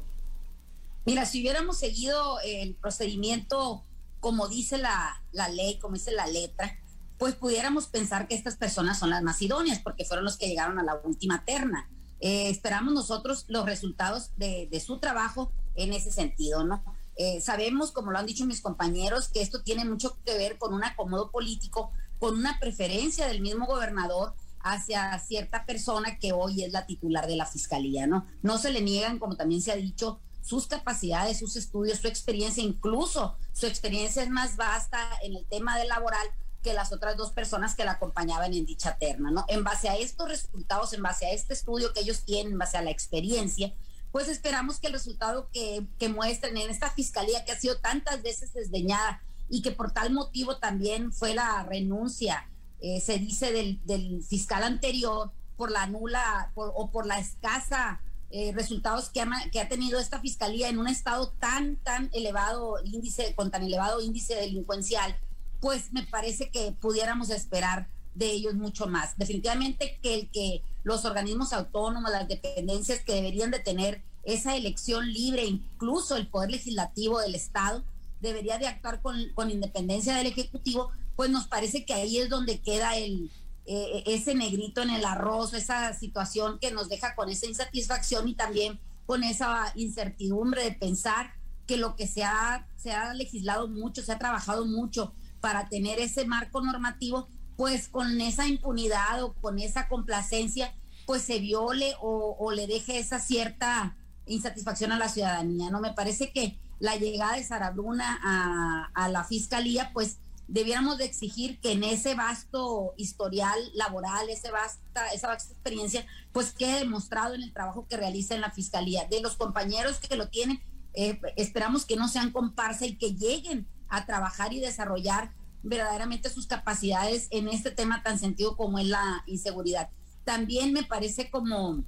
Mira, 1.04 1.26
si 1.26 1.40
hubiéramos 1.40 1.78
seguido 1.78 2.38
el 2.40 2.74
procedimiento 2.76 3.84
como 4.22 4.46
dice 4.46 4.78
la, 4.78 5.20
ley, 5.52 5.80
como 5.80 5.94
dice 5.94 6.12
la 6.12 6.28
letra, 6.28 6.78
pues 7.18 7.34
pudiéramos 7.34 7.88
pensar 7.88 8.28
que 8.28 8.36
estas 8.36 8.56
personas 8.56 9.00
son 9.00 9.10
las 9.10 9.20
más 9.20 9.42
idóneas 9.42 9.80
porque 9.80 10.04
fueron 10.04 10.24
los 10.24 10.36
que 10.38 10.46
llegaron 10.46 10.78
a 10.78 10.84
la 10.84 10.94
última 11.04 11.44
terna. 11.44 11.90
Eh, 12.20 12.48
esperamos 12.48 12.94
nosotros 12.94 13.46
los 13.48 13.66
resultados 13.66 14.30
de, 14.36 14.80
su 14.84 15.00
trabajo 15.00 15.52
en 15.74 15.92
ese 15.92 16.12
sentido, 16.12 16.62
¿no? 16.62 16.84
Eh, 17.16 17.40
sabemos, 17.40 17.90
como 17.90 18.12
lo 18.12 18.18
han 18.18 18.26
dicho 18.26 18.46
mis 18.46 18.60
compañeros, 18.60 19.26
que 19.26 19.42
esto 19.42 19.64
tiene 19.64 19.84
mucho 19.84 20.16
que 20.24 20.38
ver 20.38 20.56
con 20.56 20.72
un 20.72 20.84
acomodo 20.84 21.32
político, 21.32 21.90
con 22.20 22.36
una 22.36 22.60
preferencia 22.60 23.26
del 23.26 23.40
mismo 23.40 23.66
gobernador 23.66 24.36
hacia 24.60 25.18
cierta 25.18 25.66
persona 25.66 26.20
que 26.20 26.32
hoy 26.32 26.62
es 26.62 26.70
la 26.70 26.86
titular 26.86 27.26
de 27.26 27.34
la 27.34 27.46
fiscalía, 27.46 28.06
¿no? 28.06 28.24
No 28.42 28.56
se 28.56 28.70
le 28.70 28.82
niegan, 28.82 29.18
como 29.18 29.34
también 29.34 29.62
se 29.62 29.72
ha 29.72 29.76
dicho, 29.76 30.20
sus 30.42 30.66
capacidades, 30.66 31.38
sus 31.38 31.56
estudios, 31.56 32.00
su 32.00 32.08
experiencia, 32.08 32.62
incluso 32.62 33.36
su 33.52 33.66
experiencia 33.66 34.22
es 34.22 34.28
más 34.28 34.56
vasta 34.56 34.98
en 35.22 35.36
el 35.36 35.46
tema 35.46 35.78
del 35.78 35.88
laboral 35.88 36.26
que 36.62 36.74
las 36.74 36.92
otras 36.92 37.16
dos 37.16 37.32
personas 37.32 37.74
que 37.74 37.84
la 37.84 37.92
acompañaban 37.92 38.52
en 38.52 38.66
dicha 38.66 38.96
terna, 38.96 39.30
¿no? 39.30 39.44
En 39.48 39.64
base 39.64 39.88
a 39.88 39.96
estos 39.96 40.28
resultados, 40.28 40.92
en 40.92 41.02
base 41.02 41.26
a 41.26 41.32
este 41.32 41.54
estudio 41.54 41.92
que 41.92 42.00
ellos 42.00 42.24
tienen, 42.24 42.52
en 42.52 42.58
base 42.58 42.76
a 42.76 42.82
la 42.82 42.90
experiencia, 42.90 43.72
pues 44.10 44.28
esperamos 44.28 44.78
que 44.78 44.88
el 44.88 44.92
resultado 44.92 45.48
que, 45.52 45.86
que 45.98 46.08
muestren 46.08 46.56
en 46.56 46.70
esta 46.70 46.90
fiscalía 46.90 47.44
que 47.44 47.52
ha 47.52 47.58
sido 47.58 47.78
tantas 47.78 48.22
veces 48.22 48.52
desdeñada 48.52 49.22
y 49.48 49.62
que 49.62 49.72
por 49.72 49.92
tal 49.92 50.12
motivo 50.12 50.58
también 50.58 51.12
fue 51.12 51.34
la 51.34 51.62
renuncia, 51.64 52.48
eh, 52.80 53.00
se 53.00 53.18
dice, 53.18 53.52
del, 53.52 53.80
del, 53.84 54.22
fiscal 54.22 54.62
anterior 54.64 55.32
por 55.56 55.70
la 55.70 55.86
nula 55.86 56.52
o 56.54 56.90
por 56.90 57.06
la 57.06 57.18
escasa 57.18 58.00
eh, 58.34 58.50
resultados 58.54 59.10
que 59.10 59.20
ha, 59.20 59.28
que 59.52 59.60
ha 59.60 59.68
tenido 59.68 60.00
esta 60.00 60.18
fiscalía 60.18 60.70
en 60.70 60.78
un 60.78 60.88
estado 60.88 61.28
tan, 61.38 61.76
tan 61.76 62.08
elevado 62.14 62.76
índice, 62.82 63.34
con 63.34 63.50
tan 63.50 63.62
elevado 63.62 64.00
índice 64.00 64.34
delincuencial, 64.34 65.14
pues 65.60 65.92
me 65.92 66.02
parece 66.02 66.48
que 66.48 66.72
pudiéramos 66.72 67.28
esperar 67.28 67.88
de 68.14 68.30
ellos 68.30 68.54
mucho 68.54 68.86
más. 68.86 69.18
Definitivamente 69.18 69.98
que 70.02 70.14
el 70.14 70.30
que 70.30 70.62
los 70.82 71.04
organismos 71.04 71.52
autónomos, 71.52 72.10
las 72.10 72.26
dependencias 72.26 73.00
que 73.00 73.14
deberían 73.14 73.50
de 73.50 73.58
tener 73.58 74.02
esa 74.24 74.56
elección 74.56 75.12
libre, 75.12 75.44
incluso 75.44 76.16
el 76.16 76.26
Poder 76.26 76.52
Legislativo 76.52 77.20
del 77.20 77.34
Estado, 77.34 77.84
debería 78.22 78.56
de 78.56 78.66
actuar 78.66 79.02
con, 79.02 79.28
con 79.34 79.50
independencia 79.50 80.16
del 80.16 80.28
Ejecutivo, 80.28 80.90
pues 81.16 81.28
nos 81.28 81.48
parece 81.48 81.84
que 81.84 81.92
ahí 81.92 82.18
es 82.18 82.30
donde 82.30 82.60
queda 82.60 82.96
el, 82.96 83.30
eh, 83.64 84.02
ese 84.06 84.34
negrito 84.34 84.82
en 84.82 84.90
el 84.90 85.04
arroz, 85.04 85.54
esa 85.54 85.92
situación 85.94 86.58
que 86.58 86.72
nos 86.72 86.88
deja 86.88 87.14
con 87.14 87.28
esa 87.28 87.46
insatisfacción 87.46 88.28
y 88.28 88.34
también 88.34 88.80
con 89.06 89.22
esa 89.22 89.72
incertidumbre 89.76 90.64
de 90.64 90.72
pensar 90.72 91.34
que 91.66 91.76
lo 91.76 91.94
que 91.94 92.08
se 92.08 92.24
ha, 92.24 92.66
se 92.76 92.92
ha 92.92 93.14
legislado 93.14 93.68
mucho, 93.68 94.02
se 94.02 94.12
ha 94.12 94.18
trabajado 94.18 94.66
mucho 94.66 95.12
para 95.40 95.68
tener 95.68 96.00
ese 96.00 96.24
marco 96.24 96.60
normativo, 96.60 97.28
pues 97.56 97.88
con 97.88 98.20
esa 98.20 98.48
impunidad 98.48 99.22
o 99.22 99.34
con 99.34 99.58
esa 99.58 99.88
complacencia, 99.88 100.74
pues 101.06 101.22
se 101.22 101.38
viole 101.38 101.94
o, 102.00 102.50
le 102.52 102.66
deje 102.66 102.98
esa 102.98 103.20
cierta 103.20 103.96
insatisfacción 104.26 104.92
a 104.92 104.98
la 104.98 105.08
ciudadanía. 105.08 105.70
No 105.70 105.80
me 105.80 105.92
parece 105.92 106.32
que 106.32 106.58
la 106.80 106.96
llegada 106.96 107.36
de 107.36 107.44
Sara 107.44 107.70
Bruna 107.70 108.18
a, 108.22 108.90
a 108.94 109.08
la 109.08 109.24
fiscalía, 109.24 109.90
pues 109.92 110.18
debiéramos 110.48 110.98
de 110.98 111.04
exigir 111.04 111.58
que 111.60 111.72
en 111.72 111.84
ese 111.84 112.14
vasto 112.14 112.94
historial 112.96 113.58
laboral, 113.74 114.28
ese 114.28 114.50
vasta, 114.50 115.08
esa 115.08 115.28
vasta 115.28 115.52
experiencia, 115.52 116.06
pues 116.32 116.52
quede 116.52 116.80
demostrado 116.80 117.34
en 117.34 117.42
el 117.42 117.52
trabajo 117.52 117.86
que 117.88 117.96
realiza 117.96 118.34
en 118.34 118.40
la 118.40 118.50
fiscalía. 118.50 119.06
De 119.08 119.20
los 119.20 119.36
compañeros 119.36 119.98
que 119.98 120.16
lo 120.16 120.28
tienen, 120.28 120.62
eh, 120.94 121.20
esperamos 121.36 121.86
que 121.86 121.96
no 121.96 122.08
sean 122.08 122.32
comparsa 122.32 122.86
y 122.86 122.96
que 122.96 123.14
lleguen 123.14 123.66
a 123.88 124.04
trabajar 124.04 124.52
y 124.52 124.60
desarrollar 124.60 125.32
verdaderamente 125.62 126.28
sus 126.28 126.46
capacidades 126.46 127.28
en 127.30 127.48
este 127.48 127.70
tema 127.70 128.02
tan 128.02 128.18
sentido 128.18 128.56
como 128.56 128.78
es 128.78 128.86
la 128.86 129.22
inseguridad. 129.26 129.90
También 130.24 130.72
me 130.72 130.82
parece 130.82 131.30
como 131.30 131.84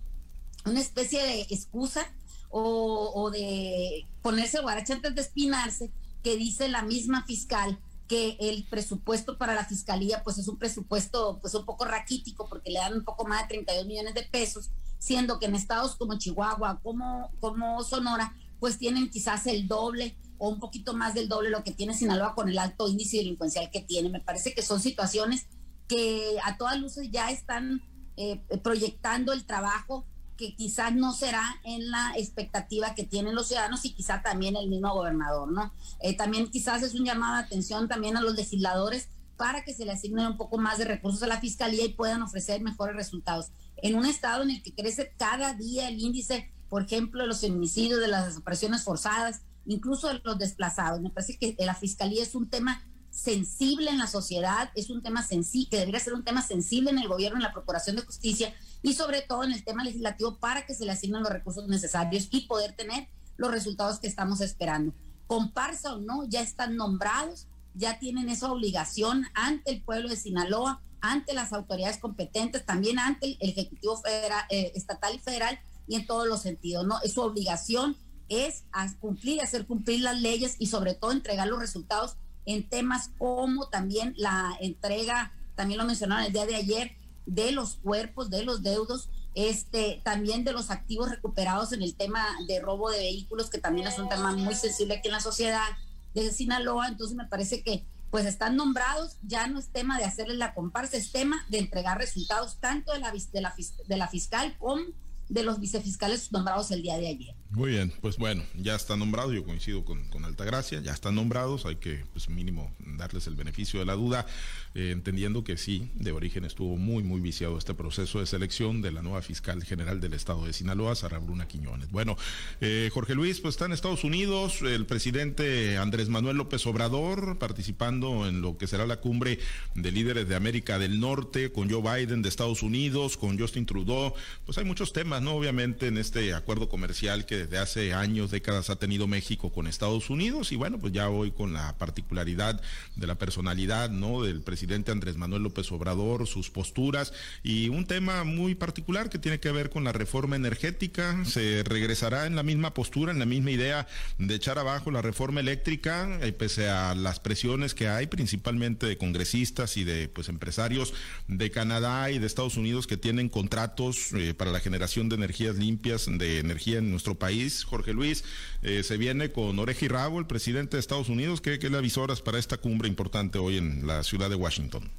una 0.65 0.81
especie 0.81 1.23
de 1.23 1.43
excusa 1.43 2.07
o, 2.51 3.13
o 3.15 3.31
de 3.31 4.07
ponerse 4.23 4.61
guarache 4.61 4.93
antes 4.93 5.15
de 5.15 5.21
espinarse, 5.21 5.93
que 6.23 6.37
dice 6.37 6.69
la 6.69 6.83
misma 6.83 7.25
fiscal 7.27 7.79
que 8.09 8.37
el 8.39 8.67
presupuesto 8.69 9.39
para 9.39 9.55
la 9.55 9.65
fiscalía 9.65 10.23
pues 10.23 10.39
es 10.39 10.49
un 10.49 10.59
presupuesto 10.59 11.39
pues 11.41 11.55
un 11.55 11.65
poco 11.65 11.85
raquítico 11.85 12.47
porque 12.49 12.71
le 12.71 12.79
dan 12.79 12.95
un 12.95 13.05
poco 13.05 13.27
más 13.27 13.43
de 13.43 13.49
32 13.49 13.87
millones 13.87 14.15
de 14.15 14.23
pesos, 14.23 14.71
siendo 14.99 15.39
que 15.39 15.47
en 15.47 15.55
estados 15.55 15.97
como 15.97 16.19
Chihuahua, 16.19 16.81
como, 16.83 17.31
como 17.41 17.83
Sonora, 17.83 18.37
pues 18.61 18.79
tienen 18.79 19.11
quizás 19.11 19.47
el 19.47 19.69
doble 19.69 20.17
o 20.39 20.49
un 20.49 20.61
poquito 20.61 20.95
más 20.95 21.15
del 21.15 21.29
doble 21.29 21.51
lo 21.51 21.65
que 21.65 21.73
tiene 21.73 21.95
Sinaloa 21.95 22.35
con 22.35 22.49
el 22.49 22.59
alto 22.59 22.89
índice 22.89 23.19
delincuencial 23.19 23.71
que 23.71 23.81
tiene. 23.81 24.09
Me 24.09 24.21
parece 24.21 24.55
que 24.55 24.63
son 24.63 24.81
situaciones 24.81 25.47
que 25.89 26.37
a 26.45 26.57
todas 26.57 26.79
luces 26.79 27.11
ya 27.11 27.31
están 27.31 27.83
eh, 28.17 28.43
proyectando 28.63 29.33
el 29.33 29.45
trabajo 29.45 30.07
que 30.37 30.55
quizás 30.55 30.95
no 30.95 31.12
será 31.12 31.43
en 31.64 31.91
la 31.91 32.12
expectativa 32.17 32.95
que 32.95 33.05
tienen 33.05 33.35
los 33.35 33.49
ciudadanos 33.49 33.85
y 33.85 33.93
quizá 33.93 34.23
también 34.23 34.57
el 34.57 34.69
mismo 34.69 34.93
gobernador, 34.93 35.50
¿no? 35.50 35.73
Eh, 36.00 36.17
también 36.17 36.50
quizás 36.50 36.83
es 36.83 36.95
un 36.95 37.05
llamado 37.05 37.37
de 37.37 37.43
atención 37.43 37.88
también 37.88 38.17
a 38.17 38.21
los 38.21 38.35
legisladores 38.35 39.09
para 39.37 39.64
que 39.64 39.75
se 39.75 39.85
le 39.85 39.93
asignen 39.93 40.26
un 40.26 40.37
poco 40.37 40.59
más 40.59 40.79
de 40.79 40.85
recursos 40.85 41.23
a 41.23 41.26
la 41.26 41.41
fiscalía 41.41 41.85
y 41.85 41.95
puedan 41.95 42.23
ofrecer 42.23 42.61
mejores 42.61 42.97
resultados. 42.97 43.50
En 43.76 43.97
un 43.97 44.07
estado 44.07 44.43
en 44.43 44.50
el 44.50 44.62
que 44.62 44.75
crece 44.75 45.12
cada 45.19 45.55
día 45.55 45.88
el 45.88 46.00
índice, 46.00 46.53
por 46.69 46.83
ejemplo, 46.83 47.23
de 47.23 47.29
los 47.29 47.41
feminicidios, 47.41 48.00
de 48.00 48.09
las 48.09 48.26
desapariciones 48.26 48.85
forzadas, 48.85 49.43
incluso 49.67 50.09
de 50.09 50.21
los 50.25 50.38
desplazados, 50.38 51.00
me 51.00 51.11
parece 51.11 51.38
que 51.38 51.57
la 51.59 51.75
fiscalía 51.75 52.23
es 52.23 52.35
un 52.35 52.49
tema 52.49 52.83
sensible 53.14 53.91
en 53.91 53.99
la 53.99 54.09
sociedad, 54.09 54.71
es 54.75 54.91
un 54.91 55.00
tema 55.03 55.23
sensible, 55.23 55.69
que 55.71 55.79
debería 55.79 56.00
ser 56.00 56.14
un 56.14 56.25
tema 56.25 56.43
sensible 56.43 56.91
en 56.91 56.99
el 56.99 57.09
gobierno, 57.09 57.38
en 57.38 57.45
la 57.45 57.53
Procuración 57.53 57.97
de 57.97 58.03
Justicia 58.03 58.53
y 58.85 58.93
sobre 58.93 59.23
todo 59.23 59.45
en 59.45 59.53
el 59.53 59.64
tema 59.64 59.83
legislativo 59.83 60.38
para 60.38 60.67
que 60.67 60.75
se 60.75 60.85
le 60.85 60.93
asignen 60.93 61.23
los 61.23 61.33
recursos 61.33 61.67
necesarios 61.67 62.29
y 62.31 62.43
poder 62.43 62.76
tener 62.76 63.09
los 63.37 63.50
resultados 63.50 63.99
que 63.99 64.07
estamos 64.07 64.43
esperando. 64.43 64.95
Comparsa 65.26 65.95
o 65.95 65.99
no, 65.99 66.29
ya 66.29 66.43
están 66.43 66.76
nombrados, 66.76 67.49
ya 67.73 67.99
tienen 67.99 68.29
esa 68.29 68.53
obligación 68.53 69.25
ante 69.33 69.73
el 69.73 69.83
pueblo 69.83 70.11
de 70.11 70.17
Sinaloa, 70.17 70.83
ante 71.00 71.33
las 71.33 71.55
autoridades 71.55 71.97
competentes, 71.97 72.67
también 72.67 72.99
ante 72.99 73.38
el 73.41 73.49
Ejecutivo 73.49 73.97
federal, 73.97 74.45
eh, 74.50 74.73
Estatal 74.75 75.14
y 75.14 75.19
Federal 75.19 75.59
y 75.88 75.97
en 75.97 76.07
todos 76.07 76.29
los 76.29 76.43
sentidos, 76.43 76.87
¿no? 76.87 77.00
Es 77.03 77.14
su 77.14 77.23
obligación 77.23 77.97
es 78.29 78.64
cumplir, 79.00 79.41
hacer 79.41 79.67
cumplir 79.67 80.00
las 80.00 80.21
leyes 80.21 80.57
y 80.59 80.67
sobre 80.67 80.95
todo 80.95 81.12
entregar 81.12 81.49
los 81.49 81.59
resultados 81.59 82.17
en 82.47 82.69
temas 82.69 83.11
como 83.19 83.69
también 83.69 84.14
la 84.17 84.57
entrega, 84.61 85.33
también 85.55 85.79
lo 85.79 85.87
mencionaron 85.87 86.25
el 86.25 86.33
día 86.33 86.47
de 86.47 86.57
ayer, 86.57 86.97
de 87.26 87.52
los 87.52 87.76
cuerpos, 87.76 88.31
de 88.31 88.45
los 88.45 88.62
deudos, 88.62 89.09
este, 89.35 90.00
también 90.04 90.45
de 90.45 90.52
los 90.52 90.71
activos 90.71 91.11
recuperados 91.11 91.73
en 91.73 91.83
el 91.83 91.95
tema 91.95 92.25
de 92.47 92.61
robo 92.61 92.90
de 92.90 92.99
vehículos, 92.99 93.50
que 93.50 93.59
también 93.59 93.88
es 93.88 93.99
un 93.99 94.09
tema 94.09 94.33
muy 94.33 94.54
sensible 94.54 94.95
aquí 94.95 95.09
en 95.09 95.14
la 95.14 95.21
sociedad 95.21 95.66
de 96.14 96.31
Sinaloa. 96.31 96.88
Entonces 96.88 97.16
me 97.16 97.26
parece 97.26 97.62
que 97.62 97.85
pues 98.11 98.26
están 98.26 98.54
nombrados, 98.54 99.16
ya 99.23 99.49
no 99.49 99.59
es 99.59 99.69
tema 99.71 99.99
de 99.99 100.04
hacerles 100.04 100.37
la 100.37 100.54
comparsa, 100.54 100.97
es 100.97 101.11
tema 101.11 101.45
de 101.49 101.59
entregar 101.59 101.99
resultados 101.99 102.59
tanto 102.61 102.93
de 102.93 103.00
la, 103.00 103.11
de 103.11 103.40
la, 103.40 103.52
de 103.88 103.97
la 103.97 104.07
fiscal 104.07 104.57
como 104.59 104.85
de 105.28 105.43
los 105.43 105.61
vicefiscales 105.61 106.31
nombrados 106.33 106.71
el 106.71 106.83
día 106.83 106.97
de 106.97 107.09
ayer. 107.09 107.35
Muy 107.50 107.71
bien, 107.71 107.93
pues 108.00 108.16
bueno, 108.16 108.43
ya 108.57 108.75
está 108.75 108.97
nombrado, 108.97 109.33
yo 109.33 109.45
coincido 109.45 109.85
con, 109.85 110.09
con 110.09 110.25
Altagracia, 110.25 110.81
ya 110.81 110.93
están 110.93 111.14
nombrados, 111.14 111.66
hay 111.66 111.76
que 111.76 112.04
pues 112.12 112.28
mínimo 112.28 112.73
darles 112.97 113.28
el 113.28 113.37
beneficio 113.37 113.78
de 113.78 113.87
la 113.87 113.95
duda, 113.95 114.26
eh, 114.75 114.90
entendiendo 114.90 115.45
que 115.45 115.57
sí, 115.57 115.88
de 115.95 116.11
origen 116.11 116.45
estuvo 116.45 116.76
muy, 116.76 117.04
muy 117.04 117.21
viciado 117.21 117.57
este 117.57 117.73
proceso 117.75 118.19
de 118.19 118.26
selección 118.26 118.83
de 118.83 118.90
la 118.90 119.02
nueva 119.02 119.23
fiscal 119.23 119.62
general 119.62 120.00
del 120.00 120.14
estado 120.14 120.45
de 120.47 120.52
Sinaloa, 120.52 120.97
Sara 120.97 121.19
Bruna 121.19 121.47
Quiñones. 121.47 121.93
Bueno, 121.93 122.16
eh, 122.61 122.90
Jorge 122.93 123.14
Luis, 123.14 123.40
pues 123.40 123.54
está 123.54 123.66
en 123.66 123.73
Estados 123.73 124.02
Unidos, 124.02 124.62
el 124.62 124.85
presidente 124.87 125.78
Andrés 125.78 126.09
Manuel 126.09 126.37
López 126.38 126.66
Obrador 126.66 127.38
participando 127.38 128.26
en 128.26 128.40
lo 128.40 128.59
que 128.59 128.66
será 128.66 128.85
la 128.85 128.97
cumbre 128.97 129.38
de 129.76 129.93
líderes 129.93 130.28
de 130.28 130.35
América 130.35 130.81
del 130.81 130.99
Norte, 130.99 131.52
con 131.52 131.71
Joe 131.71 131.83
Biden 131.83 132.23
de 132.23 132.28
Estados 132.28 132.64
Unidos, 132.64 133.16
con 133.16 133.38
Justin 133.38 133.64
Trudeau, 133.64 134.12
pues 134.45 134.59
hay 134.59 134.64
muchos 134.64 134.93
temas, 134.93 135.13
¿no? 135.21 135.33
Obviamente 135.33 135.87
en 135.87 135.99
este 135.99 136.35
acuerdo 136.35 136.68
comercial 136.68 137.26
que 137.26 137.38
desde 137.38 137.59
hace 137.59 137.92
años, 137.92 138.30
décadas 138.30 138.71
ha 138.71 138.76
tenido 138.76 139.06
México 139.06 139.52
con 139.52 139.66
Estados 139.66 140.11
Unidos 140.11 140.52
y 140.52 140.56
bueno, 140.56 140.78
pues 140.78 140.92
ya 140.92 141.09
hoy 141.09 141.30
con 141.30 141.52
la 141.52 141.76
particularidad 141.78 142.61
de 142.97 143.06
la 143.06 143.16
personalidad, 143.16 143.90
¿no? 143.90 144.23
Del 144.23 144.42
presidente 144.42 144.92
Andrés 144.92 145.16
Manuel 145.16 145.42
López 145.42 145.71
Obrador, 145.73 146.26
sus 146.26 146.50
posturas 146.50 147.12
y 147.42 147.68
un 147.68 147.87
tema 147.87 148.25
muy 148.25 148.54
particular 148.54 149.11
que 149.11 149.18
tiene 149.18 149.40
que 149.40 149.50
ver 149.50 149.71
con 149.71 149.85
la 149.85 149.92
reforma 149.92 150.37
energética. 150.37 151.25
Se 151.25 151.62
regresará 151.64 152.26
en 152.26 152.37
la 152.37 152.42
misma 152.42 152.75
postura, 152.75 153.12
en 153.12 153.18
la 153.18 153.26
misma 153.26 153.50
idea 153.50 153.87
de 154.18 154.35
echar 154.35 154.59
abajo 154.59 154.90
la 154.90 155.02
reforma 155.02 155.40
eléctrica, 155.40 156.18
eh, 156.23 156.33
pese 156.33 156.68
a 156.68 156.94
las 156.94 157.21
presiones 157.21 157.75
que 157.75 157.88
hay, 157.88 158.06
principalmente 158.06 158.87
de 158.87 158.99
congresistas 158.99 159.76
y 159.76 159.85
de 159.85 160.09
pues 160.09 160.28
empresarios 160.28 160.94
de 161.28 161.50
Canadá 161.50 162.11
y 162.11 162.18
de 162.18 162.26
Estados 162.26 162.56
Unidos 162.56 162.87
que 162.87 162.97
tienen 162.97 163.28
contratos 163.28 164.12
eh, 164.12 164.35
para 164.35 164.50
la 164.52 164.61
generación 164.61 165.04
de 165.09 165.17
energías 165.17 165.57
limpias, 165.57 166.07
de 166.07 166.39
energía 166.39 166.79
en 166.79 166.91
nuestro 166.91 167.15
país 167.15 167.65
Jorge 167.65 167.93
Luis, 167.93 168.25
eh, 168.63 168.83
se 168.83 168.97
viene 168.97 169.31
con 169.31 169.59
oreja 169.59 169.85
y 169.85 169.89
rabo 169.89 170.19
el 170.19 170.27
presidente 170.27 170.77
de 170.77 170.81
Estados 170.81 171.09
Unidos. 171.09 171.41
¿Qué, 171.41 171.59
le 171.59 171.77
avisoras 171.77 172.23
para 172.23 172.39
esta 172.39 172.57
cumbre 172.57 172.89
importante 172.89 173.39
hoy 173.39 173.59
en 173.59 173.87
la 173.87 174.03
ciudad 174.03 174.29
de 174.31 174.37
Washington? 174.37 174.91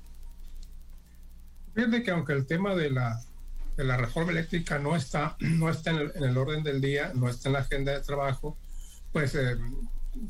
Fíjate 1.74 2.04
que 2.04 2.12
aunque 2.12 2.34
el 2.34 2.46
tema 2.46 2.76
de 2.76 2.90
la, 2.92 3.22
de 3.78 3.84
la 3.84 3.98
reforma 3.98 4.32
eléctrica 4.32 4.80
no 4.80 4.96
está, 4.96 5.36
no 5.40 5.70
está 5.70 5.92
en 5.92 6.12
el, 6.24 6.38
orden 6.38 6.64
del 6.64 6.82
día, 6.82 7.12
no 7.14 7.30
está 7.30 7.50
en 7.50 7.54
la 7.54 7.60
agenda 7.60 7.92
de 7.94 8.02
trabajo, 8.02 8.58
pues 9.12 9.36
eh, 9.36 9.58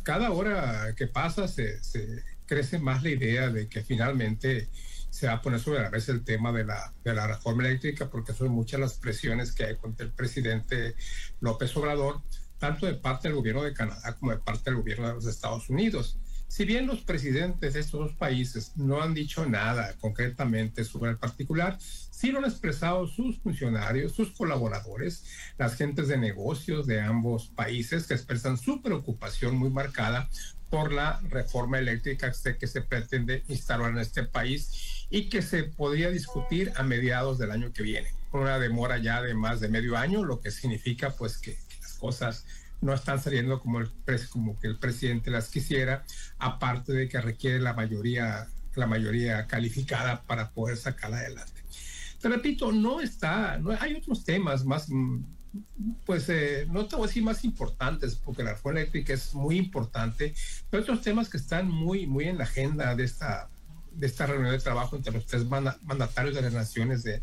cada 0.03 0.31
hora 0.31 0.93
que 0.95 1.07
pasa 1.07 1.47
se, 1.47 1.83
se, 1.83 2.23
crece 2.45 2.79
más 2.79 3.03
la 3.03 3.09
idea 3.09 3.49
de 3.49 3.67
que 3.67 3.81
finalmente 3.81 4.69
se 5.15 5.27
va 5.27 5.35
a 5.35 5.41
poner 5.41 5.61
sobre 5.61 5.81
la 5.81 5.89
mesa 5.89 6.11
el 6.11 6.25
tema 6.25 6.51
de 6.51 6.65
la, 6.65 6.93
de 7.05 7.13
la 7.13 7.25
reforma 7.25 7.65
eléctrica, 7.65 8.09
porque 8.09 8.33
son 8.33 8.49
muchas 8.49 8.81
las 8.81 8.95
presiones 8.95 9.53
que 9.53 9.63
hay 9.63 9.77
contra 9.77 10.05
el 10.05 10.11
presidente 10.11 10.95
López 11.39 11.75
Obrador, 11.77 12.21
tanto 12.57 12.85
de 12.85 12.95
parte 12.95 13.29
del 13.29 13.37
gobierno 13.37 13.63
de 13.63 13.73
Canadá 13.73 14.17
como 14.19 14.33
de 14.33 14.39
parte 14.39 14.65
del 14.65 14.75
gobierno 14.75 15.07
de 15.07 15.13
los 15.13 15.25
Estados 15.25 15.69
Unidos. 15.69 16.19
Si 16.49 16.65
bien 16.65 16.85
los 16.85 16.99
presidentes 16.99 17.73
de 17.73 17.79
estos 17.79 17.99
dos 18.01 18.13
países 18.17 18.73
no 18.75 19.01
han 19.01 19.13
dicho 19.13 19.45
nada 19.45 19.95
concretamente 20.01 20.83
sobre 20.83 21.11
el 21.11 21.17
particular, 21.17 21.77
sí 21.79 22.33
lo 22.33 22.39
han 22.39 22.45
expresado 22.45 23.07
sus 23.07 23.39
funcionarios, 23.39 24.11
sus 24.11 24.31
colaboradores, 24.31 25.23
las 25.57 25.75
gentes 25.75 26.09
de 26.09 26.17
negocios 26.17 26.87
de 26.87 26.99
ambos 26.99 27.47
países 27.47 28.05
que 28.05 28.15
expresan 28.15 28.57
su 28.57 28.81
preocupación 28.81 29.55
muy 29.55 29.69
marcada 29.69 30.29
por 30.69 30.91
la 30.91 31.21
reforma 31.29 31.79
eléctrica 31.79 32.33
que 32.59 32.67
se 32.67 32.81
pretende 32.81 33.45
instalar 33.47 33.91
en 33.91 33.99
este 33.99 34.23
país 34.23 34.94
y 35.09 35.29
que 35.29 35.41
se 35.41 35.63
podría 35.63 36.09
discutir 36.09 36.71
a 36.75 36.83
mediados 36.83 37.37
del 37.37 37.51
año 37.51 37.71
que 37.71 37.83
viene. 37.83 38.09
Una 38.31 38.59
demora 38.59 38.97
ya 38.97 39.21
de 39.21 39.33
más 39.33 39.59
de 39.59 39.69
medio 39.69 39.97
año, 39.97 40.23
lo 40.23 40.41
que 40.41 40.51
significa 40.51 41.11
pues 41.11 41.37
que, 41.37 41.55
que 41.55 41.77
las 41.81 41.93
cosas 41.93 42.45
no 42.81 42.93
están 42.93 43.21
saliendo 43.21 43.59
como, 43.59 43.79
el, 43.79 43.89
como 44.29 44.59
que 44.59 44.67
el 44.67 44.77
presidente 44.77 45.31
las 45.31 45.49
quisiera, 45.49 46.03
aparte 46.37 46.93
de 46.93 47.07
que 47.07 47.19
requiere 47.19 47.59
la 47.59 47.73
mayoría, 47.73 48.47
la 48.75 48.87
mayoría 48.87 49.47
calificada 49.47 50.23
para 50.23 50.51
poder 50.51 50.77
sacarla 50.77 51.17
adelante. 51.17 51.63
Te 52.21 52.29
repito, 52.29 52.71
no 52.71 53.01
está, 53.01 53.57
no, 53.57 53.71
hay 53.79 53.95
otros 53.95 54.23
temas 54.23 54.65
más, 54.65 54.89
mm, 54.89 55.23
pues 56.05 56.29
eh, 56.29 56.67
no 56.69 56.85
te 56.87 56.95
voy 56.95 57.05
a 57.05 57.07
decir 57.07 57.23
más 57.23 57.43
importantes, 57.43 58.15
porque 58.15 58.43
la 58.43 58.53
reforma 58.53 58.79
eléctrica 58.79 59.13
es 59.13 59.33
muy 59.33 59.57
importante, 59.57 60.33
pero 60.69 60.83
otros 60.83 61.01
temas 61.01 61.29
que 61.29 61.37
están 61.37 61.69
muy, 61.69 62.07
muy 62.07 62.25
en 62.25 62.37
la 62.37 62.43
agenda 62.43 62.95
de 62.95 63.03
esta, 63.03 63.49
de 63.95 64.07
esta 64.07 64.25
reunión 64.25 64.51
de 64.51 64.59
trabajo 64.59 64.95
entre 64.95 65.13
los 65.13 65.25
tres 65.25 65.45
mandatarios 65.45 66.35
de 66.35 66.41
las 66.41 66.53
naciones 66.53 67.03
de, 67.03 67.21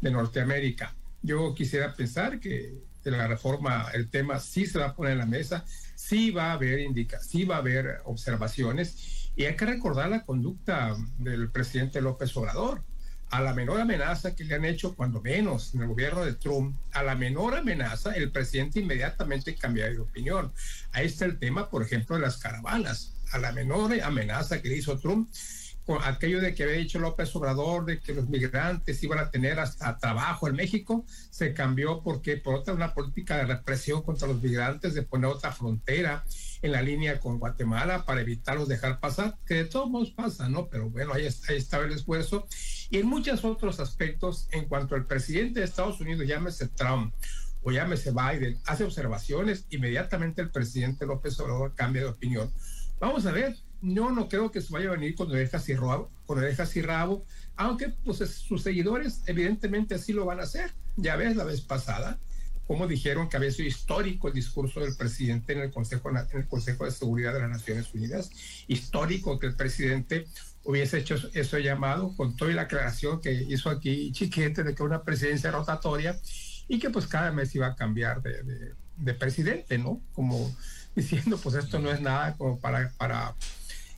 de 0.00 0.10
Norteamérica. 0.10 0.94
Yo 1.22 1.54
quisiera 1.54 1.94
pensar 1.94 2.40
que 2.40 2.74
de 3.04 3.10
la 3.10 3.26
reforma, 3.26 3.88
el 3.94 4.10
tema 4.10 4.38
sí 4.38 4.66
se 4.66 4.78
va 4.78 4.86
a 4.86 4.94
poner 4.94 5.12
en 5.12 5.18
la 5.18 5.26
mesa, 5.26 5.64
sí 5.94 6.30
va 6.30 6.50
a 6.50 6.52
haber 6.52 6.80
indica, 6.80 7.20
sí 7.20 7.44
va 7.44 7.56
a 7.56 7.58
haber 7.58 8.00
observaciones 8.04 9.20
y 9.36 9.44
hay 9.44 9.56
que 9.56 9.66
recordar 9.66 10.10
la 10.10 10.24
conducta 10.24 10.96
del 11.18 11.50
presidente 11.50 12.00
López 12.00 12.36
Obrador. 12.36 12.82
A 13.30 13.40
la 13.40 13.54
menor 13.54 13.80
amenaza 13.80 14.34
que 14.34 14.42
le 14.42 14.56
han 14.56 14.64
hecho, 14.64 14.96
cuando 14.96 15.22
menos 15.22 15.72
en 15.72 15.82
el 15.82 15.86
gobierno 15.86 16.24
de 16.24 16.34
Trump, 16.34 16.76
a 16.90 17.04
la 17.04 17.14
menor 17.14 17.56
amenaza, 17.56 18.12
el 18.12 18.32
presidente 18.32 18.80
inmediatamente 18.80 19.54
cambia 19.54 19.88
de 19.88 20.00
opinión. 20.00 20.52
Ahí 20.90 21.06
está 21.06 21.26
el 21.26 21.38
tema, 21.38 21.70
por 21.70 21.82
ejemplo, 21.82 22.16
de 22.16 22.22
las 22.22 22.38
caravanas. 22.38 23.14
A 23.30 23.38
la 23.38 23.52
menor 23.52 23.98
amenaza 24.02 24.60
que 24.60 24.68
le 24.68 24.78
hizo 24.78 24.98
Trump, 24.98 25.30
aquello 26.02 26.40
de 26.40 26.54
que 26.54 26.62
había 26.62 26.76
dicho 26.76 26.98
López 26.98 27.34
Obrador 27.36 27.84
de 27.84 28.00
que 28.00 28.14
los 28.14 28.28
migrantes 28.28 29.02
iban 29.02 29.18
a 29.18 29.30
tener 29.30 29.58
hasta 29.58 29.98
trabajo 29.98 30.48
en 30.48 30.56
México, 30.56 31.04
se 31.30 31.54
cambió 31.54 32.02
porque 32.02 32.36
por 32.36 32.54
otra 32.54 32.74
una 32.74 32.94
política 32.94 33.36
de 33.36 33.46
represión 33.46 34.02
contra 34.02 34.28
los 34.28 34.42
migrantes, 34.42 34.94
de 34.94 35.02
poner 35.02 35.30
otra 35.30 35.52
frontera 35.52 36.24
en 36.62 36.72
la 36.72 36.82
línea 36.82 37.20
con 37.20 37.38
Guatemala 37.38 38.04
para 38.04 38.20
evitarlos 38.20 38.68
dejar 38.68 39.00
pasar, 39.00 39.36
que 39.46 39.54
de 39.54 39.64
todos 39.64 39.88
modos 39.88 40.10
pasa, 40.10 40.48
¿no? 40.48 40.68
Pero 40.68 40.90
bueno, 40.90 41.14
ahí, 41.14 41.26
está, 41.26 41.52
ahí 41.52 41.58
estaba 41.58 41.84
el 41.84 41.92
esfuerzo. 41.92 42.46
Y 42.90 42.98
en 42.98 43.06
muchos 43.06 43.44
otros 43.44 43.80
aspectos, 43.80 44.48
en 44.52 44.66
cuanto 44.66 44.94
al 44.94 45.06
presidente 45.06 45.60
de 45.60 45.66
Estados 45.66 46.00
Unidos, 46.00 46.26
llámese 46.26 46.68
Trump, 46.68 47.14
o 47.62 47.70
llámese 47.70 48.12
Biden, 48.12 48.58
hace 48.66 48.84
observaciones, 48.84 49.66
inmediatamente 49.70 50.40
el 50.40 50.50
presidente 50.50 51.06
López 51.06 51.38
Obrador 51.40 51.74
cambia 51.74 52.02
de 52.02 52.08
opinión. 52.08 52.52
Vamos 52.98 53.26
a 53.26 53.32
ver, 53.32 53.56
yo 53.82 54.10
no 54.10 54.28
creo 54.28 54.50
que 54.50 54.60
se 54.60 54.72
vaya 54.72 54.88
a 54.88 54.92
venir 54.92 55.14
con 55.14 55.30
orejas 55.30 55.68
y 55.68 55.74
rabo, 55.74 56.10
con 56.26 56.38
orejas 56.38 56.72
aunque 57.56 57.88
pues 58.04 58.18
sus 58.18 58.62
seguidores 58.62 59.22
evidentemente 59.26 59.94
así 59.94 60.12
lo 60.12 60.24
van 60.24 60.40
a 60.40 60.44
hacer. 60.44 60.70
Ya 60.96 61.16
ves 61.16 61.36
la 61.36 61.44
vez 61.44 61.60
pasada, 61.60 62.18
como 62.66 62.86
dijeron 62.86 63.28
que 63.28 63.36
había 63.36 63.50
sido 63.50 63.68
histórico 63.68 64.28
el 64.28 64.34
discurso 64.34 64.80
del 64.80 64.96
presidente 64.96 65.52
en 65.52 65.60
el 65.60 65.70
Consejo, 65.70 66.10
en 66.10 66.38
el 66.38 66.46
Consejo 66.46 66.84
de 66.84 66.90
Seguridad 66.90 67.32
de 67.32 67.40
las 67.40 67.50
Naciones 67.50 67.92
Unidas, 67.94 68.30
histórico 68.66 69.38
que 69.38 69.46
el 69.46 69.56
presidente 69.56 70.26
hubiese 70.64 70.98
hecho 70.98 71.16
eso 71.34 71.58
llamado, 71.58 72.14
con 72.16 72.36
toda 72.36 72.52
la 72.52 72.62
aclaración 72.62 73.20
que 73.20 73.32
hizo 73.32 73.70
aquí 73.70 74.12
Chiquete 74.12 74.62
de 74.62 74.74
que 74.74 74.82
una 74.82 75.02
presidencia 75.02 75.50
rotatoria 75.50 76.18
y 76.68 76.78
que 76.78 76.90
pues 76.90 77.06
cada 77.06 77.32
mes 77.32 77.54
iba 77.54 77.66
a 77.66 77.74
cambiar 77.74 78.22
de, 78.22 78.42
de, 78.42 78.74
de 78.96 79.14
presidente, 79.14 79.78
¿no? 79.78 80.00
Como 80.12 80.54
diciendo, 80.94 81.38
pues 81.42 81.56
esto 81.56 81.78
no 81.78 81.90
es 81.90 82.00
nada 82.00 82.36
como 82.36 82.58
para, 82.58 82.90
para 82.98 83.34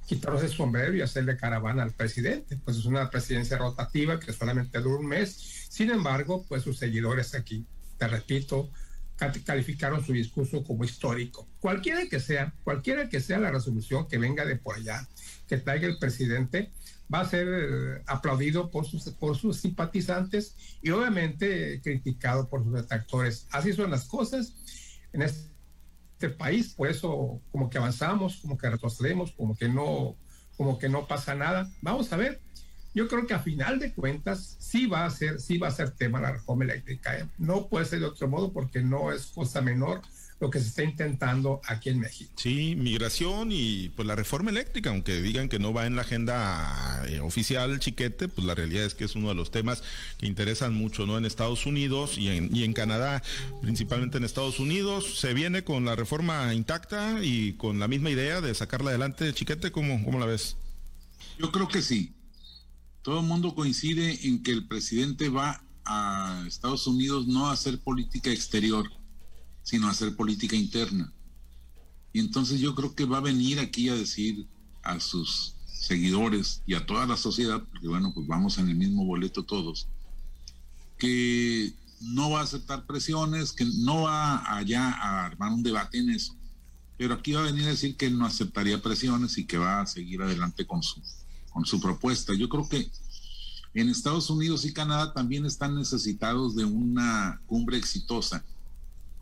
quitarse 0.06 0.46
el 0.46 0.52
sombrero 0.52 0.94
y 0.96 1.00
hacerle 1.00 1.36
caravana 1.36 1.82
al 1.82 1.92
presidente. 1.92 2.58
Pues 2.64 2.78
es 2.78 2.84
una 2.84 3.10
presidencia 3.10 3.58
rotativa 3.58 4.18
que 4.18 4.32
solamente 4.32 4.80
dura 4.80 4.98
un 4.98 5.06
mes. 5.06 5.66
Sin 5.68 5.90
embargo, 5.90 6.44
pues 6.48 6.62
sus 6.62 6.78
seguidores 6.78 7.34
aquí, 7.34 7.66
te 7.98 8.08
repito, 8.08 8.70
calificaron 9.44 10.04
su 10.04 10.12
discurso 10.12 10.64
como 10.64 10.84
histórico. 10.84 11.48
Cualquiera 11.60 12.06
que 12.06 12.20
sea, 12.20 12.52
cualquiera 12.64 13.08
que 13.08 13.20
sea 13.20 13.38
la 13.38 13.50
resolución 13.50 14.08
que 14.08 14.18
venga 14.18 14.44
de 14.44 14.56
por 14.56 14.76
allá, 14.76 15.08
que 15.46 15.58
traiga 15.58 15.86
el 15.86 15.98
presidente, 15.98 16.72
va 17.12 17.20
a 17.20 17.28
ser 17.28 17.46
eh, 17.48 18.02
aplaudido 18.06 18.70
por 18.70 18.86
sus, 18.86 19.04
por 19.10 19.36
sus 19.36 19.58
simpatizantes 19.58 20.56
y 20.82 20.90
obviamente 20.90 21.80
criticado 21.82 22.48
por 22.48 22.64
sus 22.64 22.72
detractores. 22.72 23.46
Así 23.50 23.72
son 23.72 23.90
las 23.90 24.04
cosas. 24.04 24.54
En 25.12 25.22
este 25.22 25.51
este 26.22 26.36
país, 26.36 26.72
por 26.74 26.88
eso 26.88 27.40
como 27.50 27.68
que 27.68 27.78
avanzamos, 27.78 28.36
como 28.36 28.56
que 28.56 28.70
retrocedemos, 28.70 29.32
como 29.32 29.56
que 29.56 29.68
no, 29.68 30.16
como 30.56 30.78
que 30.78 30.88
no 30.88 31.08
pasa 31.08 31.34
nada. 31.34 31.68
Vamos 31.80 32.12
a 32.12 32.16
ver. 32.16 32.40
Yo 32.94 33.08
creo 33.08 33.26
que 33.26 33.34
a 33.34 33.40
final 33.40 33.78
de 33.80 33.92
cuentas 33.92 34.56
sí 34.60 34.86
va 34.86 35.04
a 35.04 35.10
ser, 35.10 35.40
sí 35.40 35.58
va 35.58 35.68
a 35.68 35.72
ser 35.72 35.90
tema 35.90 36.20
la 36.20 36.32
reforma 36.32 36.64
eléctrica. 36.64 37.18
¿eh? 37.18 37.26
No 37.38 37.66
puede 37.66 37.86
ser 37.86 38.00
de 38.00 38.06
otro 38.06 38.28
modo 38.28 38.52
porque 38.52 38.82
no 38.82 39.10
es 39.10 39.26
cosa 39.26 39.60
menor 39.62 40.02
lo 40.42 40.50
que 40.50 40.58
se 40.58 40.66
está 40.66 40.82
intentando 40.82 41.60
aquí 41.68 41.88
en 41.88 42.00
México. 42.00 42.32
Sí, 42.34 42.74
migración 42.74 43.50
y 43.52 43.90
pues 43.90 44.08
la 44.08 44.16
reforma 44.16 44.50
eléctrica, 44.50 44.90
aunque 44.90 45.22
digan 45.22 45.48
que 45.48 45.60
no 45.60 45.72
va 45.72 45.86
en 45.86 45.94
la 45.94 46.02
agenda 46.02 47.04
eh, 47.06 47.20
oficial 47.20 47.78
chiquete, 47.78 48.26
pues 48.26 48.44
la 48.44 48.56
realidad 48.56 48.84
es 48.84 48.94
que 48.94 49.04
es 49.04 49.14
uno 49.14 49.28
de 49.28 49.36
los 49.36 49.52
temas 49.52 49.84
que 50.18 50.26
interesan 50.26 50.74
mucho, 50.74 51.06
¿no? 51.06 51.16
En 51.16 51.26
Estados 51.26 51.64
Unidos 51.64 52.18
y 52.18 52.26
en, 52.26 52.54
y 52.54 52.64
en 52.64 52.72
Canadá, 52.72 53.22
principalmente 53.60 54.18
en 54.18 54.24
Estados 54.24 54.58
Unidos, 54.58 55.20
se 55.20 55.32
viene 55.32 55.62
con 55.62 55.84
la 55.84 55.94
reforma 55.94 56.52
intacta 56.52 57.20
y 57.22 57.52
con 57.52 57.78
la 57.78 57.86
misma 57.86 58.10
idea 58.10 58.40
de 58.40 58.52
sacarla 58.52 58.90
adelante, 58.90 59.32
chiquete, 59.32 59.70
¿cómo, 59.70 60.04
cómo 60.04 60.18
la 60.18 60.26
ves? 60.26 60.56
Yo 61.38 61.52
creo 61.52 61.68
que 61.68 61.82
sí. 61.82 62.14
Todo 63.02 63.20
el 63.20 63.26
mundo 63.26 63.54
coincide 63.54 64.26
en 64.26 64.42
que 64.42 64.50
el 64.50 64.66
presidente 64.66 65.28
va 65.28 65.62
a 65.84 66.42
Estados 66.48 66.88
Unidos 66.88 67.28
no 67.28 67.46
a 67.46 67.52
hacer 67.52 67.78
política 67.78 68.30
exterior, 68.30 68.90
sino 69.62 69.88
hacer 69.88 70.16
política 70.16 70.56
interna. 70.56 71.12
Y 72.12 72.20
entonces 72.20 72.60
yo 72.60 72.74
creo 72.74 72.94
que 72.94 73.04
va 73.04 73.18
a 73.18 73.22
venir 73.22 73.58
aquí 73.58 73.88
a 73.88 73.94
decir 73.94 74.46
a 74.82 75.00
sus 75.00 75.54
seguidores 75.66 76.62
y 76.66 76.74
a 76.74 76.86
toda 76.86 77.06
la 77.06 77.16
sociedad, 77.16 77.62
porque 77.70 77.88
bueno, 77.88 78.12
pues 78.14 78.26
vamos 78.26 78.58
en 78.58 78.68
el 78.68 78.76
mismo 78.76 79.04
boleto 79.04 79.44
todos, 79.44 79.88
que 80.98 81.72
no 82.00 82.30
va 82.30 82.40
a 82.40 82.44
aceptar 82.44 82.86
presiones, 82.86 83.52
que 83.52 83.64
no 83.64 84.02
va 84.02 84.56
allá 84.56 84.90
a 84.90 85.26
armar 85.26 85.52
un 85.52 85.62
debate 85.62 85.98
en 85.98 86.10
eso, 86.10 86.36
pero 86.98 87.14
aquí 87.14 87.32
va 87.32 87.40
a 87.40 87.44
venir 87.46 87.64
a 87.64 87.70
decir 87.70 87.96
que 87.96 88.06
él 88.06 88.18
no 88.18 88.26
aceptaría 88.26 88.82
presiones 88.82 89.38
y 89.38 89.46
que 89.46 89.58
va 89.58 89.80
a 89.80 89.86
seguir 89.86 90.22
adelante 90.22 90.66
con 90.66 90.82
su, 90.82 91.00
con 91.50 91.64
su 91.64 91.80
propuesta. 91.80 92.34
Yo 92.34 92.48
creo 92.48 92.68
que 92.68 92.90
en 93.74 93.88
Estados 93.88 94.28
Unidos 94.28 94.64
y 94.64 94.72
Canadá 94.72 95.12
también 95.14 95.46
están 95.46 95.74
necesitados 95.74 96.54
de 96.54 96.64
una 96.64 97.40
cumbre 97.46 97.78
exitosa 97.78 98.44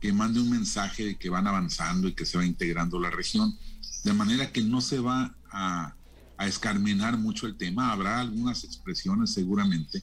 que 0.01 0.13
mande 0.13 0.41
un 0.41 0.51
mensaje 0.51 1.05
de 1.05 1.17
que 1.17 1.29
van 1.29 1.47
avanzando 1.47 2.09
y 2.09 2.15
que 2.15 2.27
se 2.27 2.39
va 2.39 2.45
integrando 2.45 2.99
la 2.99 3.11
región, 3.11 3.57
de 4.05 4.13
manera 4.13 4.51
que 4.51 4.63
no 4.63 4.81
se 4.81 4.99
va 4.99 5.35
a, 5.51 5.95
a 6.39 6.47
escarmenar 6.47 7.19
mucho 7.19 7.47
el 7.47 7.57
tema, 7.57 7.93
habrá 7.93 8.21
algunas 8.21 8.65
expresiones 8.65 9.33
seguramente, 9.33 10.03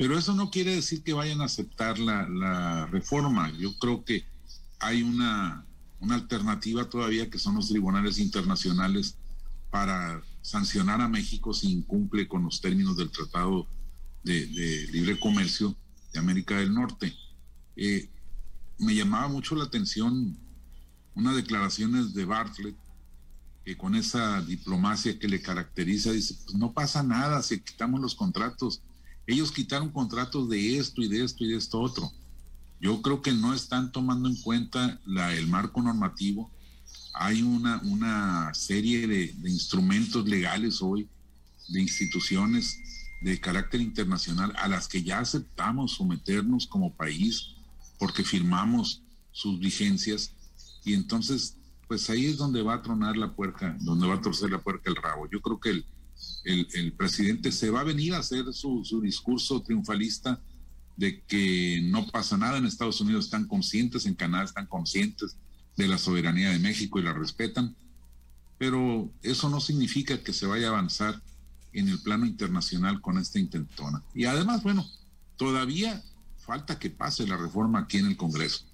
pero 0.00 0.18
eso 0.18 0.34
no 0.34 0.50
quiere 0.50 0.74
decir 0.74 1.02
que 1.02 1.12
vayan 1.12 1.42
a 1.42 1.44
aceptar 1.44 1.98
la, 1.98 2.86
reforma. 2.86 3.52
Yo 3.58 3.76
creo 3.78 4.02
que 4.02 4.24
hay 4.78 5.02
una, 5.02 5.66
una 5.98 6.14
alternativa 6.14 6.88
todavía 6.88 7.28
que 7.28 7.38
son 7.38 7.56
los 7.56 7.68
tribunales 7.68 8.18
internacionales 8.18 9.18
para 9.70 10.22
sancionar 10.40 11.02
a 11.02 11.08
México 11.08 11.52
si 11.52 11.70
incumple 11.70 12.26
con 12.26 12.44
los 12.44 12.62
términos 12.62 12.96
del 12.96 13.10
Tratado 13.10 13.66
de, 14.24 14.46
de 14.46 14.86
Libre 14.90 15.20
Comercio 15.20 15.76
de 16.14 16.18
América 16.18 16.56
del 16.56 16.72
Norte. 16.72 17.14
Eh, 17.76 18.08
me 18.80 18.94
llamaba 18.94 19.28
mucho 19.28 19.54
la 19.54 19.64
atención 19.64 20.36
unas 21.14 21.36
declaraciones 21.36 22.14
de 22.14 22.24
Bartlett, 22.24 22.76
que 23.64 23.76
con 23.76 23.94
esa 23.94 24.40
diplomacia 24.42 25.18
que 25.18 25.28
le 25.28 25.42
caracteriza, 25.42 26.12
dice, 26.12 26.34
pues 26.44 26.56
no 26.56 26.72
pasa 26.72 27.02
nada 27.02 27.42
si 27.42 27.60
quitamos 27.60 28.00
los 28.00 28.14
contratos. 28.14 28.80
Ellos 29.26 29.52
quitaron 29.52 29.90
contratos 29.90 30.48
de 30.48 30.78
esto 30.78 31.02
y 31.02 31.08
de 31.08 31.24
esto 31.24 31.44
y 31.44 31.48
de 31.48 31.58
esto 31.58 31.80
otro. 31.80 32.10
Yo 32.80 33.02
creo 33.02 33.20
que 33.20 33.32
no 33.32 33.52
están 33.52 33.92
tomando 33.92 34.28
en 34.28 34.36
cuenta 34.36 34.98
el 35.06 35.46
marco 35.46 35.82
normativo 35.82 36.50
hay 37.12 37.42
una, 37.42 37.80
una 37.82 38.54
serie 38.54 39.06
de 39.06 39.50
instrumentos 39.50 40.26
legales 40.26 40.80
hoy, 40.80 41.08
de 41.68 41.80
instituciones 41.80 42.78
de 43.20 43.38
carácter 43.38 43.80
internacional 43.80 44.52
a 44.56 44.68
las 44.68 44.88
que 44.88 45.02
ya 45.02 45.18
aceptamos 45.18 45.92
someternos 45.92 46.66
como 46.66 46.94
país 46.94 47.54
porque 48.00 48.24
firmamos 48.24 49.02
sus 49.30 49.60
vigencias 49.60 50.32
y 50.84 50.94
entonces 50.94 51.56
pues 51.86 52.08
ahí 52.08 52.26
es 52.26 52.36
donde 52.36 52.62
va 52.62 52.74
a 52.74 52.82
tronar 52.82 53.16
la 53.16 53.34
puerca, 53.34 53.76
donde 53.80 54.06
va 54.06 54.14
a 54.14 54.20
torcer 54.20 54.50
la 54.50 54.60
puerca 54.60 54.88
el 54.88 54.96
rabo. 54.96 55.28
Yo 55.28 55.40
creo 55.40 55.58
que 55.58 55.70
el, 55.70 55.84
el, 56.44 56.92
presidente 56.92 57.50
se 57.50 57.68
va 57.68 57.80
a 57.80 57.84
venir 57.84 58.14
a 58.14 58.18
hacer 58.18 58.44
su, 58.52 58.84
su, 58.84 59.00
discurso 59.00 59.60
triunfalista 59.60 60.40
de 60.96 61.20
que 61.22 61.80
no 61.82 62.06
pasa 62.06 62.36
nada 62.36 62.58
en 62.58 62.66
Estados 62.66 63.00
Unidos, 63.00 63.24
están 63.24 63.46
conscientes, 63.48 64.06
en 64.06 64.14
Canadá 64.14 64.44
están 64.44 64.66
conscientes 64.66 65.36
de 65.76 65.88
la 65.88 65.98
soberanía 65.98 66.50
de 66.50 66.60
México 66.60 66.98
y 66.98 67.02
la 67.02 67.12
respetan, 67.12 67.74
pero 68.56 69.10
eso 69.22 69.48
no 69.48 69.60
significa 69.60 70.22
que 70.22 70.32
se 70.32 70.46
vaya 70.46 70.68
a 70.68 70.70
avanzar 70.70 71.20
en 71.72 71.88
el 71.88 72.00
plano 72.00 72.24
internacional 72.24 73.00
con 73.00 73.18
esta 73.18 73.40
intentona. 73.40 74.02
Y 74.14 74.26
además, 74.26 74.62
bueno, 74.62 74.86
todavía 75.36 76.04
falta 76.50 76.80
que 76.80 76.90
pase 76.90 77.28
la 77.28 77.36
reforma 77.36 77.78
aquí 77.78 77.98
en 77.98 78.06
el 78.06 78.16
Congreso 78.16 78.64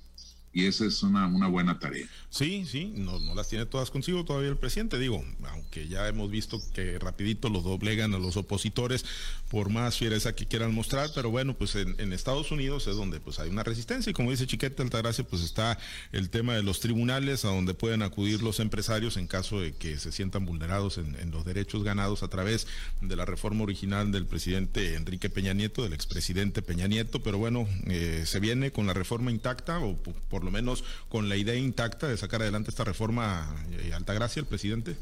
y 0.56 0.64
esa 0.64 0.86
es 0.86 1.02
una, 1.02 1.26
una 1.26 1.48
buena 1.48 1.78
tarea. 1.78 2.06
Sí, 2.30 2.64
sí, 2.64 2.90
no, 2.96 3.20
no 3.20 3.34
las 3.34 3.50
tiene 3.50 3.66
todas 3.66 3.90
consigo 3.90 4.24
todavía 4.24 4.48
el 4.48 4.56
presidente, 4.56 4.98
digo, 4.98 5.22
aunque 5.50 5.86
ya 5.86 6.08
hemos 6.08 6.30
visto 6.30 6.62
que 6.72 6.98
rapidito 6.98 7.50
los 7.50 7.62
doblegan 7.62 8.14
a 8.14 8.18
los 8.18 8.38
opositores 8.38 9.04
por 9.50 9.68
más 9.68 9.98
fiereza 9.98 10.34
que 10.34 10.46
quieran 10.46 10.74
mostrar, 10.74 11.10
pero 11.14 11.28
bueno, 11.28 11.52
pues 11.52 11.74
en, 11.74 12.10
Estados 12.10 12.52
Unidos 12.52 12.86
es 12.86 12.96
donde 12.96 13.20
pues 13.20 13.38
hay 13.38 13.50
una 13.50 13.64
resistencia 13.64 14.08
y 14.08 14.14
como 14.14 14.30
dice 14.30 14.46
Chiquete 14.46 14.82
Altagracia, 14.82 15.24
pues 15.24 15.42
está 15.42 15.78
el 16.12 16.30
tema 16.30 16.54
de 16.54 16.62
los 16.62 16.80
tribunales 16.80 17.44
a 17.44 17.48
donde 17.48 17.74
pueden 17.74 18.00
acudir 18.00 18.42
los 18.42 18.58
empresarios 18.58 19.18
en 19.18 19.26
caso 19.26 19.60
de 19.60 19.74
que 19.74 19.98
se 19.98 20.10
sientan 20.10 20.46
vulnerados 20.46 20.96
en, 20.96 21.30
los 21.30 21.44
derechos 21.44 21.84
ganados 21.84 22.22
a 22.22 22.28
través 22.28 22.66
de 23.02 23.14
la 23.14 23.26
reforma 23.26 23.64
original 23.64 24.10
del 24.10 24.24
presidente 24.24 24.94
Enrique 24.94 25.28
Peña 25.28 25.52
Nieto, 25.52 25.82
del 25.82 25.92
expresidente 25.92 26.62
Peña 26.62 26.86
Nieto, 26.86 27.22
pero 27.22 27.36
bueno, 27.36 27.68
eh, 27.84 28.22
se 28.24 28.40
viene 28.40 28.72
con 28.72 28.86
la 28.86 28.94
reforma 28.94 29.30
intacta 29.30 29.80
o 29.80 29.96
por 29.96 30.45
lo 30.46 30.50
menos 30.50 30.84
con 31.10 31.28
la 31.28 31.36
idea 31.36 31.54
intacta 31.54 32.08
de 32.08 32.16
sacar 32.16 32.40
adelante 32.40 32.70
esta 32.70 32.84
reforma, 32.84 33.64
eh, 33.72 33.92
Altagracia, 33.92 34.40
el 34.40 34.46
presidente? 34.46 34.96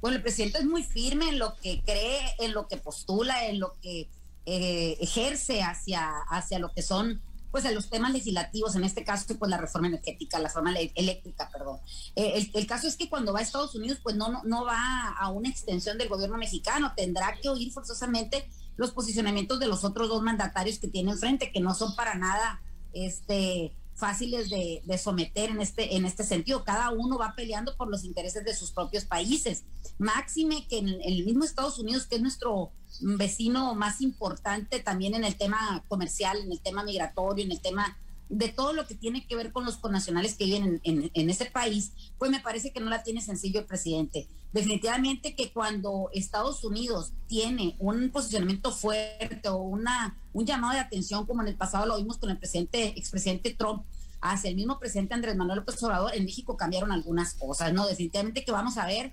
Bueno, 0.00 0.16
el 0.16 0.22
presidente 0.22 0.58
es 0.58 0.66
muy 0.66 0.82
firme 0.82 1.28
en 1.28 1.38
lo 1.38 1.56
que 1.56 1.82
cree, 1.84 2.20
en 2.38 2.52
lo 2.52 2.68
que 2.68 2.76
postula, 2.76 3.46
en 3.46 3.60
lo 3.60 3.78
que 3.80 4.08
eh, 4.46 4.96
ejerce 5.00 5.62
hacia, 5.62 6.10
hacia 6.28 6.58
lo 6.58 6.72
que 6.72 6.82
son 6.82 7.22
pues 7.50 7.64
los 7.74 7.90
temas 7.90 8.12
legislativos, 8.12 8.76
en 8.76 8.84
este 8.84 9.02
caso, 9.04 9.26
pues 9.36 9.50
la 9.50 9.56
reforma 9.56 9.88
energética, 9.88 10.38
la 10.38 10.48
reforma 10.48 10.72
eléctrica, 10.94 11.50
perdón. 11.52 11.80
Eh, 12.14 12.48
el, 12.54 12.66
caso 12.66 12.86
es 12.86 12.96
que 12.96 13.08
cuando 13.08 13.32
va 13.32 13.40
a 13.40 13.42
Estados 13.42 13.74
Unidos, 13.74 13.98
pues 14.02 14.14
no, 14.14 14.28
no, 14.28 14.42
no 14.44 14.64
va 14.64 15.08
a 15.18 15.30
una 15.30 15.48
extensión 15.48 15.98
del 15.98 16.08
gobierno 16.08 16.38
mexicano, 16.38 16.92
tendrá 16.96 17.36
que 17.42 17.48
oír 17.48 17.72
forzosamente 17.72 18.48
los 18.76 18.92
posicionamientos 18.92 19.58
de 19.58 19.66
los 19.66 19.84
otros 19.84 20.08
dos 20.08 20.22
mandatarios 20.22 20.78
que 20.78 20.88
tiene 20.88 21.10
enfrente, 21.10 21.50
que 21.52 21.60
no 21.60 21.74
son 21.74 21.96
para 21.96 22.14
nada 22.14 22.62
este 22.92 23.72
fáciles 24.00 24.50
de, 24.50 24.98
someter 24.98 25.50
en 25.50 25.60
este, 25.60 25.96
en 25.96 26.04
este 26.04 26.24
sentido. 26.24 26.64
Cada 26.64 26.90
uno 26.90 27.18
va 27.18 27.34
peleando 27.36 27.76
por 27.76 27.88
los 27.88 28.02
intereses 28.04 28.44
de 28.44 28.54
sus 28.54 28.72
propios 28.72 29.04
países. 29.04 29.62
Máxime 29.98 30.66
que 30.66 30.78
en, 30.78 30.88
el 30.88 31.24
mismo 31.24 31.44
Estados 31.44 31.78
Unidos, 31.78 32.06
que 32.06 32.16
es 32.16 32.22
nuestro 32.22 32.72
vecino 33.00 33.74
más 33.76 34.00
importante 34.00 34.80
también 34.80 35.14
en 35.14 35.24
el 35.24 35.36
tema 35.36 35.84
comercial, 35.88 36.38
en 36.38 36.50
el 36.50 36.60
tema 36.60 36.82
migratorio, 36.82 37.44
en 37.44 37.52
el 37.52 37.60
tema 37.60 37.96
de 38.30 38.48
todo 38.48 38.72
lo 38.72 38.86
que 38.86 38.94
tiene 38.94 39.26
que 39.26 39.34
ver 39.34 39.52
con 39.52 39.64
los 39.64 39.76
connacionales 39.76 40.36
que 40.36 40.44
viven 40.44 40.80
en, 40.84 41.10
en, 41.12 41.30
ese 41.30 41.46
país, 41.46 41.92
pues 42.16 42.30
me 42.30 42.38
parece 42.38 42.72
que 42.72 42.78
no 42.78 42.88
la 42.88 43.02
tiene 43.02 43.20
sencillo 43.20 43.60
el 43.60 43.66
presidente. 43.66 44.28
Definitivamente 44.52 45.34
que 45.34 45.52
cuando 45.52 46.10
Estados 46.14 46.62
Unidos 46.62 47.12
tiene 47.26 47.74
un 47.80 48.10
posicionamiento 48.10 48.70
fuerte 48.70 49.48
o 49.48 49.56
una, 49.56 50.16
un 50.32 50.46
llamado 50.46 50.74
de 50.74 50.80
atención, 50.80 51.26
como 51.26 51.42
en 51.42 51.48
el 51.48 51.56
pasado 51.56 51.86
lo 51.86 51.96
vimos 51.96 52.18
con 52.18 52.30
el 52.30 52.38
presidente, 52.38 52.94
expresidente 52.96 53.52
Trump, 53.52 53.82
hacia 54.20 54.50
el 54.50 54.56
mismo 54.56 54.78
presidente 54.78 55.14
Andrés 55.14 55.36
Manuel 55.36 55.58
López 55.58 55.82
Obrador, 55.82 56.14
en 56.14 56.24
México 56.24 56.56
cambiaron 56.56 56.92
algunas 56.92 57.34
cosas, 57.34 57.72
¿no? 57.72 57.86
Definitivamente 57.86 58.44
que 58.44 58.52
vamos 58.52 58.78
a 58.78 58.86
ver, 58.86 59.12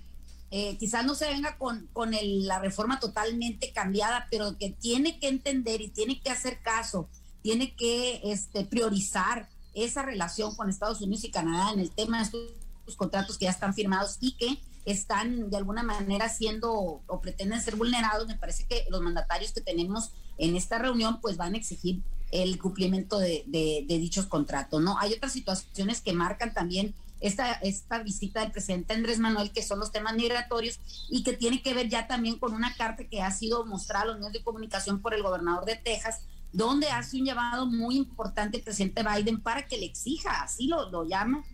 eh, 0.52 0.76
quizás 0.78 1.04
no 1.04 1.16
se 1.16 1.26
venga 1.26 1.58
con, 1.58 1.88
con 1.92 2.12
la 2.12 2.60
reforma 2.60 3.00
totalmente 3.00 3.72
cambiada, 3.72 4.28
pero 4.30 4.56
que 4.56 4.70
tiene 4.70 5.18
que 5.18 5.28
entender 5.28 5.80
y 5.80 5.88
tiene 5.88 6.20
que 6.20 6.30
hacer 6.30 6.60
caso 6.62 7.08
tiene 7.42 7.74
que 7.74 8.20
este, 8.24 8.64
priorizar 8.64 9.48
esa 9.74 10.02
relación 10.02 10.54
con 10.56 10.68
Estados 10.68 11.00
Unidos 11.00 11.24
y 11.24 11.30
Canadá 11.30 11.72
en 11.72 11.80
el 11.80 11.90
tema 11.90 12.18
de 12.18 12.24
estos 12.24 12.96
contratos 12.96 13.38
que 13.38 13.44
ya 13.44 13.50
están 13.50 13.74
firmados 13.74 14.16
y 14.20 14.32
que 14.32 14.58
están 14.84 15.50
de 15.50 15.56
alguna 15.56 15.82
manera 15.82 16.28
siendo 16.28 16.72
o 17.06 17.20
pretenden 17.20 17.60
ser 17.60 17.76
vulnerados, 17.76 18.26
me 18.26 18.36
parece 18.36 18.64
que 18.64 18.86
los 18.88 19.02
mandatarios 19.02 19.52
que 19.52 19.60
tenemos 19.60 20.12
en 20.38 20.56
esta 20.56 20.78
reunión 20.78 21.20
pues 21.20 21.36
van 21.36 21.54
a 21.54 21.58
exigir 21.58 22.02
el 22.30 22.58
cumplimiento 22.58 23.18
de, 23.18 23.44
dichos 23.86 24.26
contratos, 24.26 24.82
¿no? 24.82 24.98
Hay 24.98 25.12
otras 25.12 25.32
situaciones 25.32 26.00
que 26.00 26.12
marcan 26.12 26.52
también 26.52 26.94
esta, 27.20 27.52
esta 27.52 28.02
visita 28.02 28.40
del 28.40 28.52
presidente 28.52 28.94
Andrés 28.94 29.18
Manuel, 29.18 29.50
que 29.50 29.62
son 29.62 29.80
los 29.80 29.90
temas 29.90 30.14
migratorios 30.14 30.78
y 31.10 31.22
que 31.22 31.32
tiene 31.32 31.62
que 31.62 31.74
ver 31.74 31.88
ya 31.88 32.06
también 32.06 32.38
con 32.38 32.54
una 32.54 32.74
carta 32.76 33.04
que 33.04 33.22
ha 33.22 33.30
sido 33.30 33.66
mostrada 33.66 34.04
a 34.04 34.06
los 34.08 34.18
medios 34.18 34.34
de 34.34 34.44
comunicación 34.44 35.00
por 35.00 35.14
el 35.14 35.22
gobernador 35.22 35.64
de 35.64 35.76
Texas, 35.76 36.20
donde 36.52 36.88
hace 36.88 37.18
un 37.18 37.26
llamado 37.26 37.66
muy 37.66 37.96
importante 37.96 38.58
el 38.58 38.64
presidente 38.64 39.02
Biden 39.02 39.40
para 39.40 39.66
que 39.66 39.78
le 39.78 39.86
exija, 39.86 40.42
así 40.42 40.66
lo, 40.66 40.90
lo 40.90 41.04
llama 41.04 41.44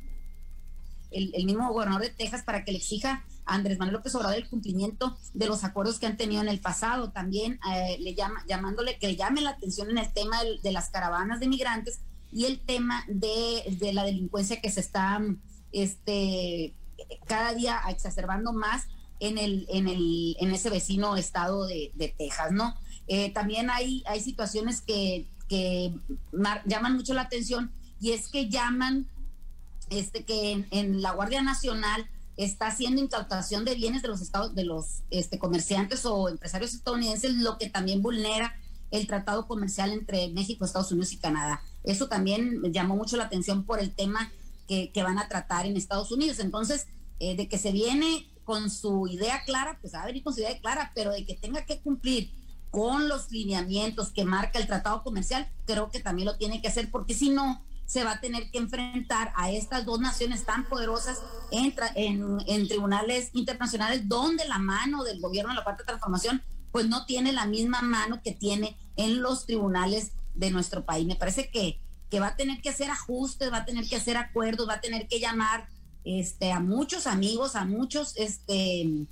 el, 1.14 1.44
mismo 1.44 1.72
gobernador 1.72 2.02
de 2.02 2.11
Texas, 2.11 2.42
para 2.42 2.64
que 2.64 2.72
le 2.72 2.78
exija 2.78 3.24
a 3.46 3.54
Andrés 3.54 3.78
Manuel 3.78 3.96
López 3.96 4.14
Obrador 4.14 4.37
el 4.37 4.48
cumplimiento 4.48 5.16
de 5.33 5.46
los 5.46 5.64
acuerdos 5.64 5.98
que 5.98 6.07
han 6.07 6.16
tenido 6.16 6.42
en 6.42 6.48
el 6.48 6.61
pasado. 6.61 7.12
También 7.12 7.61
eh, 7.72 7.96
le 8.00 8.14
llama, 8.14 8.44
llamándole 8.48 8.98
que 8.98 9.09
le 9.09 9.16
llame 9.16 9.40
la 9.40 9.50
atención 9.50 9.90
en 9.90 9.98
el 9.98 10.12
tema 10.12 10.38
de, 10.42 10.72
las 10.72 10.90
caravanas 10.90 11.40
de 11.40 11.48
migrantes 11.48 12.00
y 12.33 12.46
el 12.46 12.61
tema 12.61 13.04
de, 13.09 13.76
de, 13.78 13.92
la 13.92 14.04
delincuencia 14.04 14.61
que 14.61 14.70
se 14.70 14.80
está 14.80 15.20
este, 15.72 16.74
cada 17.26 17.54
día 17.54 17.80
exacerbando 17.88 18.52
más 18.52 18.88
en, 19.20 19.38
el, 19.38 19.66
en, 19.68 19.88
el, 19.88 20.37
en 20.40 20.50
ese 20.50 20.70
vecino 20.70 21.16
estado 21.16 21.66
de, 21.66 21.92
de 21.94 22.09
Texas, 22.09 22.50
¿no? 22.50 22.74
Eh, 23.06 23.30
también 23.32 23.70
hay, 23.70 24.02
hay 24.06 24.20
situaciones 24.20 24.80
que, 24.80 25.26
llaman 26.64 26.96
mucho 26.96 27.14
la 27.14 27.22
atención 27.22 27.70
y 28.00 28.10
es 28.10 28.26
que 28.26 28.48
llaman 28.48 29.06
este, 29.90 30.24
que 30.24 30.66
en, 30.70 31.00
la 31.00 31.12
Guardia 31.12 31.42
Nacional 31.42 32.08
está 32.36 32.66
haciendo 32.68 33.00
incautación 33.00 33.64
de 33.64 33.76
bienes 33.76 34.02
de 34.02 34.08
los 34.08 34.20
estados, 34.20 34.54
de 34.56 34.64
los 34.64 35.02
este, 35.10 35.38
comerciantes 35.38 36.04
o 36.06 36.28
empresarios 36.28 36.74
estadounidenses, 36.74 37.34
lo 37.34 37.56
que 37.58 37.70
también 37.70 38.02
vulnera 38.02 38.54
el 38.90 39.06
tratado 39.06 39.46
comercial 39.46 39.92
entre 39.92 40.28
México, 40.30 40.64
Estados 40.64 40.90
Unidos 40.90 41.12
y 41.12 41.18
Canadá. 41.18 41.62
Eso 41.82 42.08
también 42.08 42.62
llamó 42.72 42.96
mucho 42.96 43.16
la 43.16 43.24
atención 43.24 43.64
por 43.64 43.78
el 43.80 43.92
tema 43.92 44.32
que, 44.66 44.90
van 44.96 45.18
a 45.18 45.28
tratar 45.28 45.66
en 45.66 45.76
Estados 45.76 46.10
Unidos. 46.10 46.38
Entonces, 46.38 46.86
eh, 47.20 47.36
de 47.36 47.48
que 47.48 47.58
se 47.58 47.72
viene 47.72 48.28
con 48.44 48.70
su 48.70 49.06
idea 49.08 49.42
clara, 49.44 49.78
pues 49.80 49.94
a 49.94 50.04
venir 50.04 50.22
con 50.22 50.34
su 50.34 50.40
idea 50.40 50.58
clara, 50.58 50.92
pero 50.94 51.10
de 51.10 51.24
que 51.24 51.34
tenga 51.34 51.64
que 51.64 51.80
cumplir 51.80 52.30
con 52.74 53.08
los 53.08 53.30
lineamientos 53.30 54.10
que 54.10 54.24
marca 54.24 54.58
el 54.58 54.66
tratado 54.66 55.04
comercial, 55.04 55.48
creo 55.64 55.92
que 55.92 56.00
también 56.00 56.26
lo 56.26 56.37
tiene 56.37 56.60
que 56.60 56.66
hacer, 56.66 56.90
porque 56.90 57.14
si 57.14 57.30
no, 57.30 57.64
se 57.87 58.02
va 58.02 58.14
a 58.14 58.20
tener 58.20 58.50
que 58.50 58.58
enfrentar 58.58 59.32
a 59.37 59.52
estas 59.52 59.84
dos 59.84 60.00
naciones 60.00 60.44
tan 60.44 60.64
poderosas 60.68 61.22
en, 61.52 61.72
tribunales 62.66 63.30
internacionales 63.32 64.08
donde 64.08 64.48
la 64.48 64.58
mano 64.58 65.04
del 65.04 65.20
gobierno 65.20 65.50
de 65.50 65.56
la 65.56 65.62
cuarta 65.64 65.84
transformación 65.84 66.42
pues 66.72 66.88
no 66.88 67.06
tiene 67.06 67.32
la 67.32 67.46
misma 67.46 67.80
mano 67.82 68.20
que 68.24 68.32
tiene 68.32 68.76
en 68.96 69.22
los 69.22 69.46
tribunales 69.46 70.10
de 70.34 70.50
nuestro 70.50 70.84
país. 70.84 71.06
Me 71.06 71.14
parece 71.14 71.48
que, 71.50 71.80
va 72.18 72.28
a 72.28 72.37
tener 72.37 72.60
que 72.60 72.68
hacer 72.70 72.90
ajustes, 72.90 73.52
va 73.52 73.58
a 73.58 73.64
tener 73.64 73.88
que 73.88 73.96
hacer 73.96 74.16
acuerdos, 74.16 74.68
va 74.68 74.74
a 74.74 74.80
tener 74.80 75.08
que 75.08 75.18
llamar 75.18 75.68
este, 76.04 76.52
a 76.52 76.60
muchos 76.60 77.08
amigos, 77.08 77.56
a 77.56 77.64
muchos 77.64 78.16
este, 78.16 79.06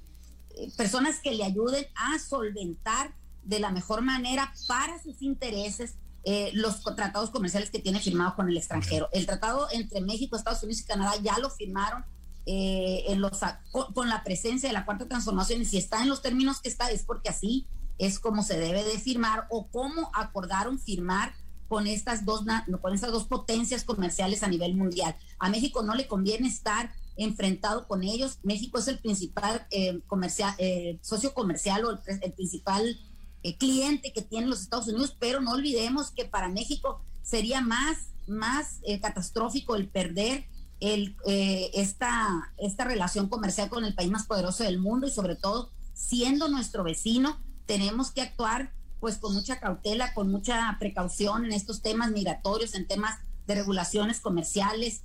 personas 0.77 1.19
que 1.21 1.33
le 1.33 1.45
ayuden 1.45 1.85
a 1.97 2.21
solventar 2.21 3.13
de 3.45 3.61
la 3.61 3.71
mejor 3.71 4.03
manera 4.03 4.53
para 4.69 5.03
sus 5.03 5.23
intereses 5.23 5.97
eh, 6.25 6.53
los 6.55 6.85
tratados 6.85 7.31
comerciales 7.31 7.71
que 7.71 7.81
tiene 7.81 7.99
firmados 7.99 8.35
con 8.35 8.49
el 8.49 8.57
extranjero. 8.57 9.09
El 9.13 9.27
tratado 9.27 9.67
entre 9.73 10.01
México, 10.01 10.37
Estados 10.37 10.63
Unidos 10.63 10.83
y 10.83 10.87
Canadá 10.87 11.15
ya 11.21 11.37
lo 11.39 11.51
firmaron 11.51 12.05
eh, 12.47 13.05
en 13.09 13.21
los, 13.21 13.41
con, 13.73 14.09
la 14.09 14.23
presencia 14.23 14.69
de 14.69 14.73
la 14.73 14.85
cuarta 14.85 15.09
transformación 15.09 15.63
y 15.63 15.65
si 15.65 15.79
está 15.79 16.01
en 16.03 16.09
los 16.09 16.23
términos 16.23 16.61
que 16.61 16.69
está 16.69 16.91
es 16.91 17.03
porque 17.03 17.29
así 17.29 17.67
es 17.99 18.21
como 18.21 18.45
se 18.45 18.59
debe 18.59 18.85
de 18.85 18.99
firmar 19.01 19.47
o 19.51 19.67
cómo 19.69 20.11
acordaron 20.15 20.79
firmar 20.79 21.35
con 21.69 21.89
estas 21.89 22.25
dos 22.25 22.45
con 22.81 22.95
estas 22.95 23.11
dos 23.11 23.25
potencias 23.25 23.83
comerciales 23.83 24.45
a 24.45 24.49
nivel 24.49 24.77
mundial. 24.77 25.17
A 25.41 25.49
México 25.49 25.83
no 25.83 25.95
le 25.95 26.07
conviene 26.07 26.47
estar 26.47 26.93
enfrentado 27.17 27.89
con 27.89 28.05
ellos. 28.05 28.39
México 28.45 28.79
es 28.79 28.87
el 28.87 29.01
principal 29.01 29.67
eh, 29.71 30.01
comercial, 30.07 30.55
socio 31.01 31.35
comercial 31.35 31.85
o 31.85 31.91
el 31.91 32.33
principal 32.33 32.97
eh, 33.43 33.57
cliente 33.57 34.13
que 34.13 34.23
tienen 34.23 34.51
los 34.51 34.61
Estados 34.61 34.89
Unidos, 34.89 35.17
pero 35.19 35.41
no 35.41 35.53
olvidemos 35.53 36.11
que 36.11 36.25
para 36.25 36.49
México 36.49 37.01
sería 37.23 37.61
más, 37.61 38.09
más 38.27 38.79
eh, 38.83 39.01
catastrófico 39.01 39.77
el 39.77 39.89
perder 39.89 40.47
el, 40.83 41.17
eh, 41.27 41.71
esta, 41.75 42.53
esta 42.59 42.85
relación 42.85 43.29
comercial 43.29 43.69
con 43.69 43.85
el 43.85 43.95
país 43.95 44.11
más 44.11 44.27
poderoso 44.27 44.65
del 44.65 44.81
mundo 44.81 45.07
y 45.07 45.13
sobre 45.13 45.37
todo 45.37 45.71
siendo 45.95 46.49
nuestro 46.49 46.83
vecino, 46.83 47.41
tenemos 47.67 48.11
que 48.11 48.23
actuar 48.23 48.73
pues 48.99 49.19
con 49.19 49.35
mucha 49.35 49.61
cautela, 49.61 50.13
con 50.15 50.31
mucha 50.31 50.77
precaución 50.79 51.45
en 51.45 51.53
estos 51.53 51.83
temas 51.83 52.11
migratorios, 52.11 52.75
en 52.75 52.87
temas 52.87 53.19
de 53.47 53.55
regulaciones 53.57 54.21
comerciales, 54.21 55.03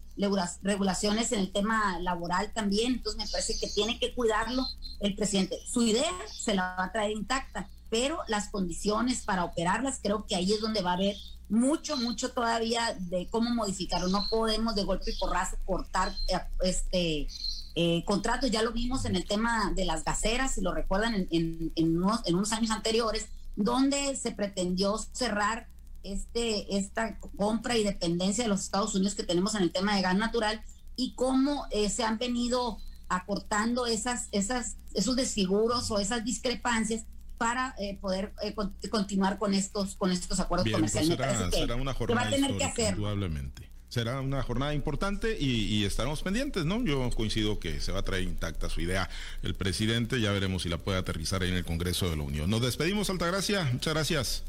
regulaciones 0.62 1.32
en 1.32 1.40
el 1.40 1.52
tema 1.52 2.00
laboral 2.00 2.52
también. 2.54 2.94
Entonces 2.94 3.24
me 3.24 3.32
parece 3.32 3.60
que 3.60 3.68
tiene 3.68 4.00
que 4.00 4.14
cuidarlo 4.14 4.66
el 5.00 5.16
presidente. 5.16 5.60
Su 5.68 5.84
idea 5.84 6.12
se 6.32 6.56
la 6.56 6.76
va 6.76 6.86
a 6.86 6.92
traer 6.92 7.12
intacta, 7.12 7.70
pero 7.90 8.20
las 8.28 8.50
condiciones 8.50 9.24
para 9.24 9.46
operarlas 9.46 10.00
creo 10.02 10.26
que 10.26 10.36
ahí 10.36 10.54
es 10.54 10.62
donde 10.62 10.82
va 10.82 10.92
a 10.92 10.96
haber 10.96 11.16
mucho, 11.50 11.96
mucho 11.98 12.32
todavía 12.32 12.98
de 13.00 13.28
cómo 13.30 13.50
modificarlo. 13.52 14.08
No 14.10 14.28
podemos 14.30 14.76
de 14.76 14.84
golpe 14.84 15.12
y 15.12 15.18
porrazo 15.18 15.58
cortar 15.66 16.14
eh, 16.28 16.40
este 16.62 17.28
eh, 17.76 18.04
contratos. 18.06 18.52
Ya 18.52 18.64
lo 18.64 18.72
vimos 18.72 19.06
en 19.06 19.16
el 19.16 19.26
tema 19.26 19.72
de 19.76 19.86
las 19.86 20.04
gaceras, 20.04 20.54
si 20.56 20.62
lo 20.62 20.74
recuerdan, 20.74 21.28
en, 21.30 21.72
en, 21.76 21.98
unos, 21.98 22.22
en 22.26 22.36
unos 22.36 22.52
años 22.52 22.72
anteriores, 22.72 23.28
donde 23.56 24.16
se 24.16 24.32
pretendió 24.32 24.98
cerrar 24.98 25.68
este, 26.04 26.78
esta 26.78 27.20
compra 27.38 27.78
y 27.78 27.84
dependencia 27.84 28.44
de 28.44 28.50
los 28.50 28.62
Estados 28.62 28.96
Unidos 28.96 29.16
que 29.16 29.24
tenemos 29.24 29.56
en 29.56 29.64
el 29.64 29.72
tema 29.72 29.96
de 29.96 30.02
gas 30.02 30.16
natural 30.16 30.62
y 30.96 31.14
cómo 31.16 31.66
eh, 31.72 31.90
se 31.90 32.04
han 32.04 32.18
venido 32.18 32.80
acortando 33.10 33.86
esas, 33.86 34.28
esas, 34.32 34.78
esos 34.94 35.16
desfiguros 35.16 35.92
o 35.92 36.00
esas 36.00 36.24
discrepancias 36.24 37.06
para 37.38 37.76
eh, 37.80 37.98
poder 38.02 38.34
eh, 38.42 38.56
continuar 38.90 39.38
con 39.38 39.54
estos 39.54 39.96
con 39.96 40.12
estos 40.12 40.40
acuerdos 40.40 40.70
comerciales. 40.72 41.18
será, 41.52 41.76
una 41.76 41.94
jornada 41.94 42.22
va 42.22 42.28
a 42.28 42.32
tener 42.32 42.58
que 42.58 42.64
hacer. 42.64 42.94
Indudablemente. 42.96 43.70
Será 43.90 44.20
una 44.20 44.44
jornada 44.44 44.74
importante 44.74 45.38
y, 45.40 45.66
y, 45.76 45.86
estaremos 45.86 46.22
pendientes, 46.22 46.66
¿no? 46.66 46.84
Yo 46.84 47.10
coincido 47.12 47.58
que 47.58 47.80
se 47.80 47.94
va 47.94 48.00
a 48.00 48.04
traer 48.04 48.24
intacta 48.24 48.70
su 48.70 48.82
idea 48.82 49.10
el 49.44 49.56
presidente, 49.56 50.20
ya 50.20 50.34
veremos 50.34 50.64
si 50.64 50.70
la 50.70 50.78
puede 50.78 50.98
aterrizar 50.98 51.42
ahí 51.42 51.50
en 51.50 51.56
el 51.56 51.64
Congreso 51.64 52.10
de 52.10 52.18
la 52.18 52.24
Unión. 52.24 52.50
Nos 52.50 52.62
despedimos, 52.62 53.10
Altagracia, 53.10 53.64
muchas 53.72 53.94
gracias. 53.94 54.44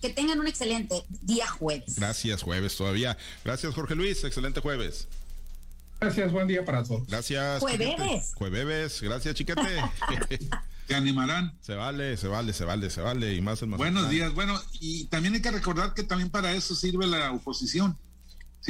Que 0.00 0.08
tengan 0.08 0.38
un 0.38 0.46
excelente 0.46 1.02
día 1.22 1.48
jueves. 1.48 1.96
Gracias, 1.96 2.42
jueves 2.42 2.76
todavía. 2.76 3.18
Gracias, 3.44 3.74
Jorge 3.74 3.96
Luis. 3.96 4.22
Excelente 4.24 4.60
jueves. 4.60 5.08
Gracias, 6.00 6.32
buen 6.32 6.48
día 6.48 6.64
para 6.64 6.82
todos. 6.82 7.06
Gracias. 7.06 7.60
Jueves. 7.60 8.32
Jueves. 8.34 9.02
Gracias, 9.02 9.34
chiquete. 9.34 9.62
¿Se 10.90 10.96
animarán? 10.96 11.56
Se 11.60 11.76
vale, 11.76 12.16
se 12.16 12.26
vale, 12.26 12.52
se 12.52 12.64
vale, 12.64 12.90
se 12.90 13.00
vale. 13.00 13.32
Y 13.32 13.40
más, 13.40 13.62
más 13.62 13.78
Buenos 13.78 14.10
días. 14.10 14.34
Bueno, 14.34 14.60
y 14.80 15.04
también 15.04 15.34
hay 15.34 15.40
que 15.40 15.52
recordar 15.52 15.94
que 15.94 16.02
también 16.02 16.30
para 16.30 16.52
eso 16.52 16.74
sirve 16.74 17.06
la 17.06 17.30
oposición 17.30 17.96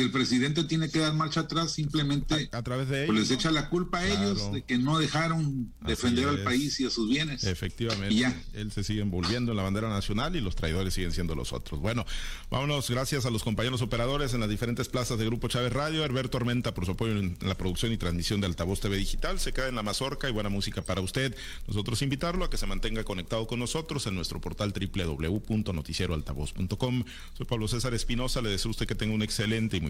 si 0.00 0.06
el 0.06 0.10
presidente 0.10 0.64
tiene 0.64 0.88
que 0.88 0.98
dar 0.98 1.12
marcha 1.12 1.40
atrás, 1.40 1.72
simplemente 1.72 2.48
a, 2.52 2.62
través 2.62 2.88
de 2.88 3.04
pues 3.04 3.18
les 3.18 3.30
echa 3.30 3.50
la 3.50 3.68
culpa 3.68 3.98
a 3.98 4.06
ellos 4.06 4.50
de 4.50 4.62
que 4.62 4.78
no 4.78 4.98
dejaron 4.98 5.74
defender 5.82 6.26
al 6.26 6.42
país 6.42 6.80
y 6.80 6.86
a 6.86 6.90
sus 6.90 7.10
bienes. 7.10 7.44
Efectivamente. 7.44 8.14
Y 8.14 8.20
ya. 8.20 8.34
Él 8.54 8.72
se 8.72 8.82
sigue 8.82 9.02
envolviendo 9.02 9.52
en 9.52 9.58
la 9.58 9.62
bandera 9.62 9.90
nacional 9.90 10.34
y 10.36 10.40
los 10.40 10.56
traidores 10.56 10.94
siguen 10.94 11.12
siendo 11.12 11.34
los 11.34 11.52
otros. 11.52 11.80
Bueno, 11.80 12.06
vámonos, 12.50 12.88
gracias 12.88 13.26
a 13.26 13.30
los 13.30 13.42
compañeros 13.42 13.82
operadores 13.82 14.32
en 14.32 14.40
las 14.40 14.48
diferentes 14.48 14.88
plazas 14.88 15.18
de 15.18 15.26
Grupo 15.26 15.48
Chávez 15.48 15.74
Radio, 15.74 16.02
Herberto 16.02 16.30
Tormenta 16.30 16.72
por 16.72 16.86
su 16.86 16.92
apoyo 16.92 17.18
en 17.18 17.36
la 17.42 17.56
producción 17.56 17.92
y 17.92 17.98
transmisión 17.98 18.40
de 18.40 18.46
Altavoz 18.46 18.80
TV 18.80 18.96
Digital. 18.96 19.38
Se 19.38 19.52
queda 19.52 19.68
en 19.68 19.74
la 19.74 19.82
mazorca 19.82 20.30
y 20.30 20.32
buena 20.32 20.48
música 20.48 20.80
para 20.80 21.02
usted. 21.02 21.36
Nosotros 21.66 22.00
invitarlo 22.00 22.46
a 22.46 22.50
que 22.50 22.56
se 22.56 22.66
mantenga 22.66 23.04
conectado 23.04 23.46
con 23.46 23.58
nosotros 23.58 24.06
en 24.06 24.14
nuestro 24.14 24.40
portal 24.40 24.72
www.noticieroaltavoz.com. 24.72 27.04
Soy 27.34 27.46
Pablo 27.46 27.68
César 27.68 27.92
Espinosa, 27.92 28.40
le 28.40 28.48
deseo 28.48 28.70
a 28.70 28.72
usted 28.72 28.86
que 28.86 28.94
tenga 28.94 29.14
un 29.14 29.22
excelente 29.22 29.78
muy 29.80 29.89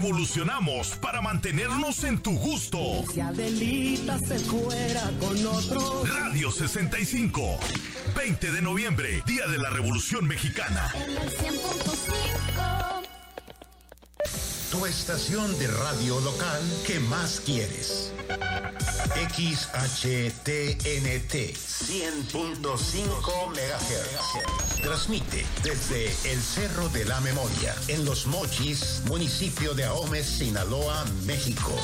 Evolucionamos 0.00 0.90
para 1.00 1.20
mantenernos 1.20 2.04
en 2.04 2.18
tu 2.20 2.30
gusto. 2.38 2.78
Si 3.12 3.20
Adelita 3.20 4.16
se 4.20 4.38
fuera 4.38 5.10
con 5.18 5.44
otro. 5.44 6.04
Radio 6.04 6.52
65. 6.52 7.58
20 8.16 8.52
de 8.52 8.62
noviembre, 8.62 9.24
Día 9.26 9.48
de 9.48 9.58
la 9.58 9.70
Revolución 9.70 10.28
Mexicana. 10.28 10.92
Tu 14.78 14.86
estación 14.86 15.58
de 15.58 15.66
radio 15.66 16.20
local 16.20 16.62
que 16.86 17.00
más 17.00 17.40
quieres. 17.40 18.12
XHTNT 19.28 20.54
100.5 21.56 23.48
MHz. 23.48 24.80
Transmite 24.80 25.44
desde 25.64 26.06
el 26.30 26.40
Cerro 26.40 26.88
de 26.90 27.04
la 27.06 27.20
Memoria, 27.22 27.74
en 27.88 28.04
Los 28.04 28.28
Mochis, 28.28 29.02
municipio 29.06 29.74
de 29.74 29.84
Ahome, 29.84 30.22
Sinaloa, 30.22 31.04
México. 31.26 31.74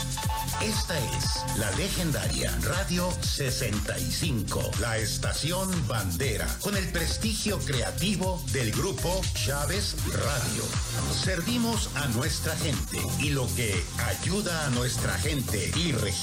Esta 0.63 0.99
es 0.99 1.59
la 1.59 1.71
legendaria 1.73 2.57
Radio 2.63 3.11
65, 3.21 4.71
la 4.81 4.99
estación 4.99 5.69
bandera, 5.87 6.47
con 6.63 6.77
el 6.77 6.89
prestigio 6.89 7.59
creativo 7.59 8.43
del 8.53 8.71
grupo 8.73 9.21
Chávez 9.35 9.97
Radio. 10.13 10.65
Servimos 11.13 11.91
a 11.97 12.07
nuestra 12.09 12.57
gente 12.57 12.99
y 13.21 13.31
lo 13.31 13.47
que 13.57 13.75
ayuda 14.07 14.67
a 14.67 14.71
nuestra 14.71 15.13
gente 15.19 15.71
y 15.77 15.93
región 15.93 16.15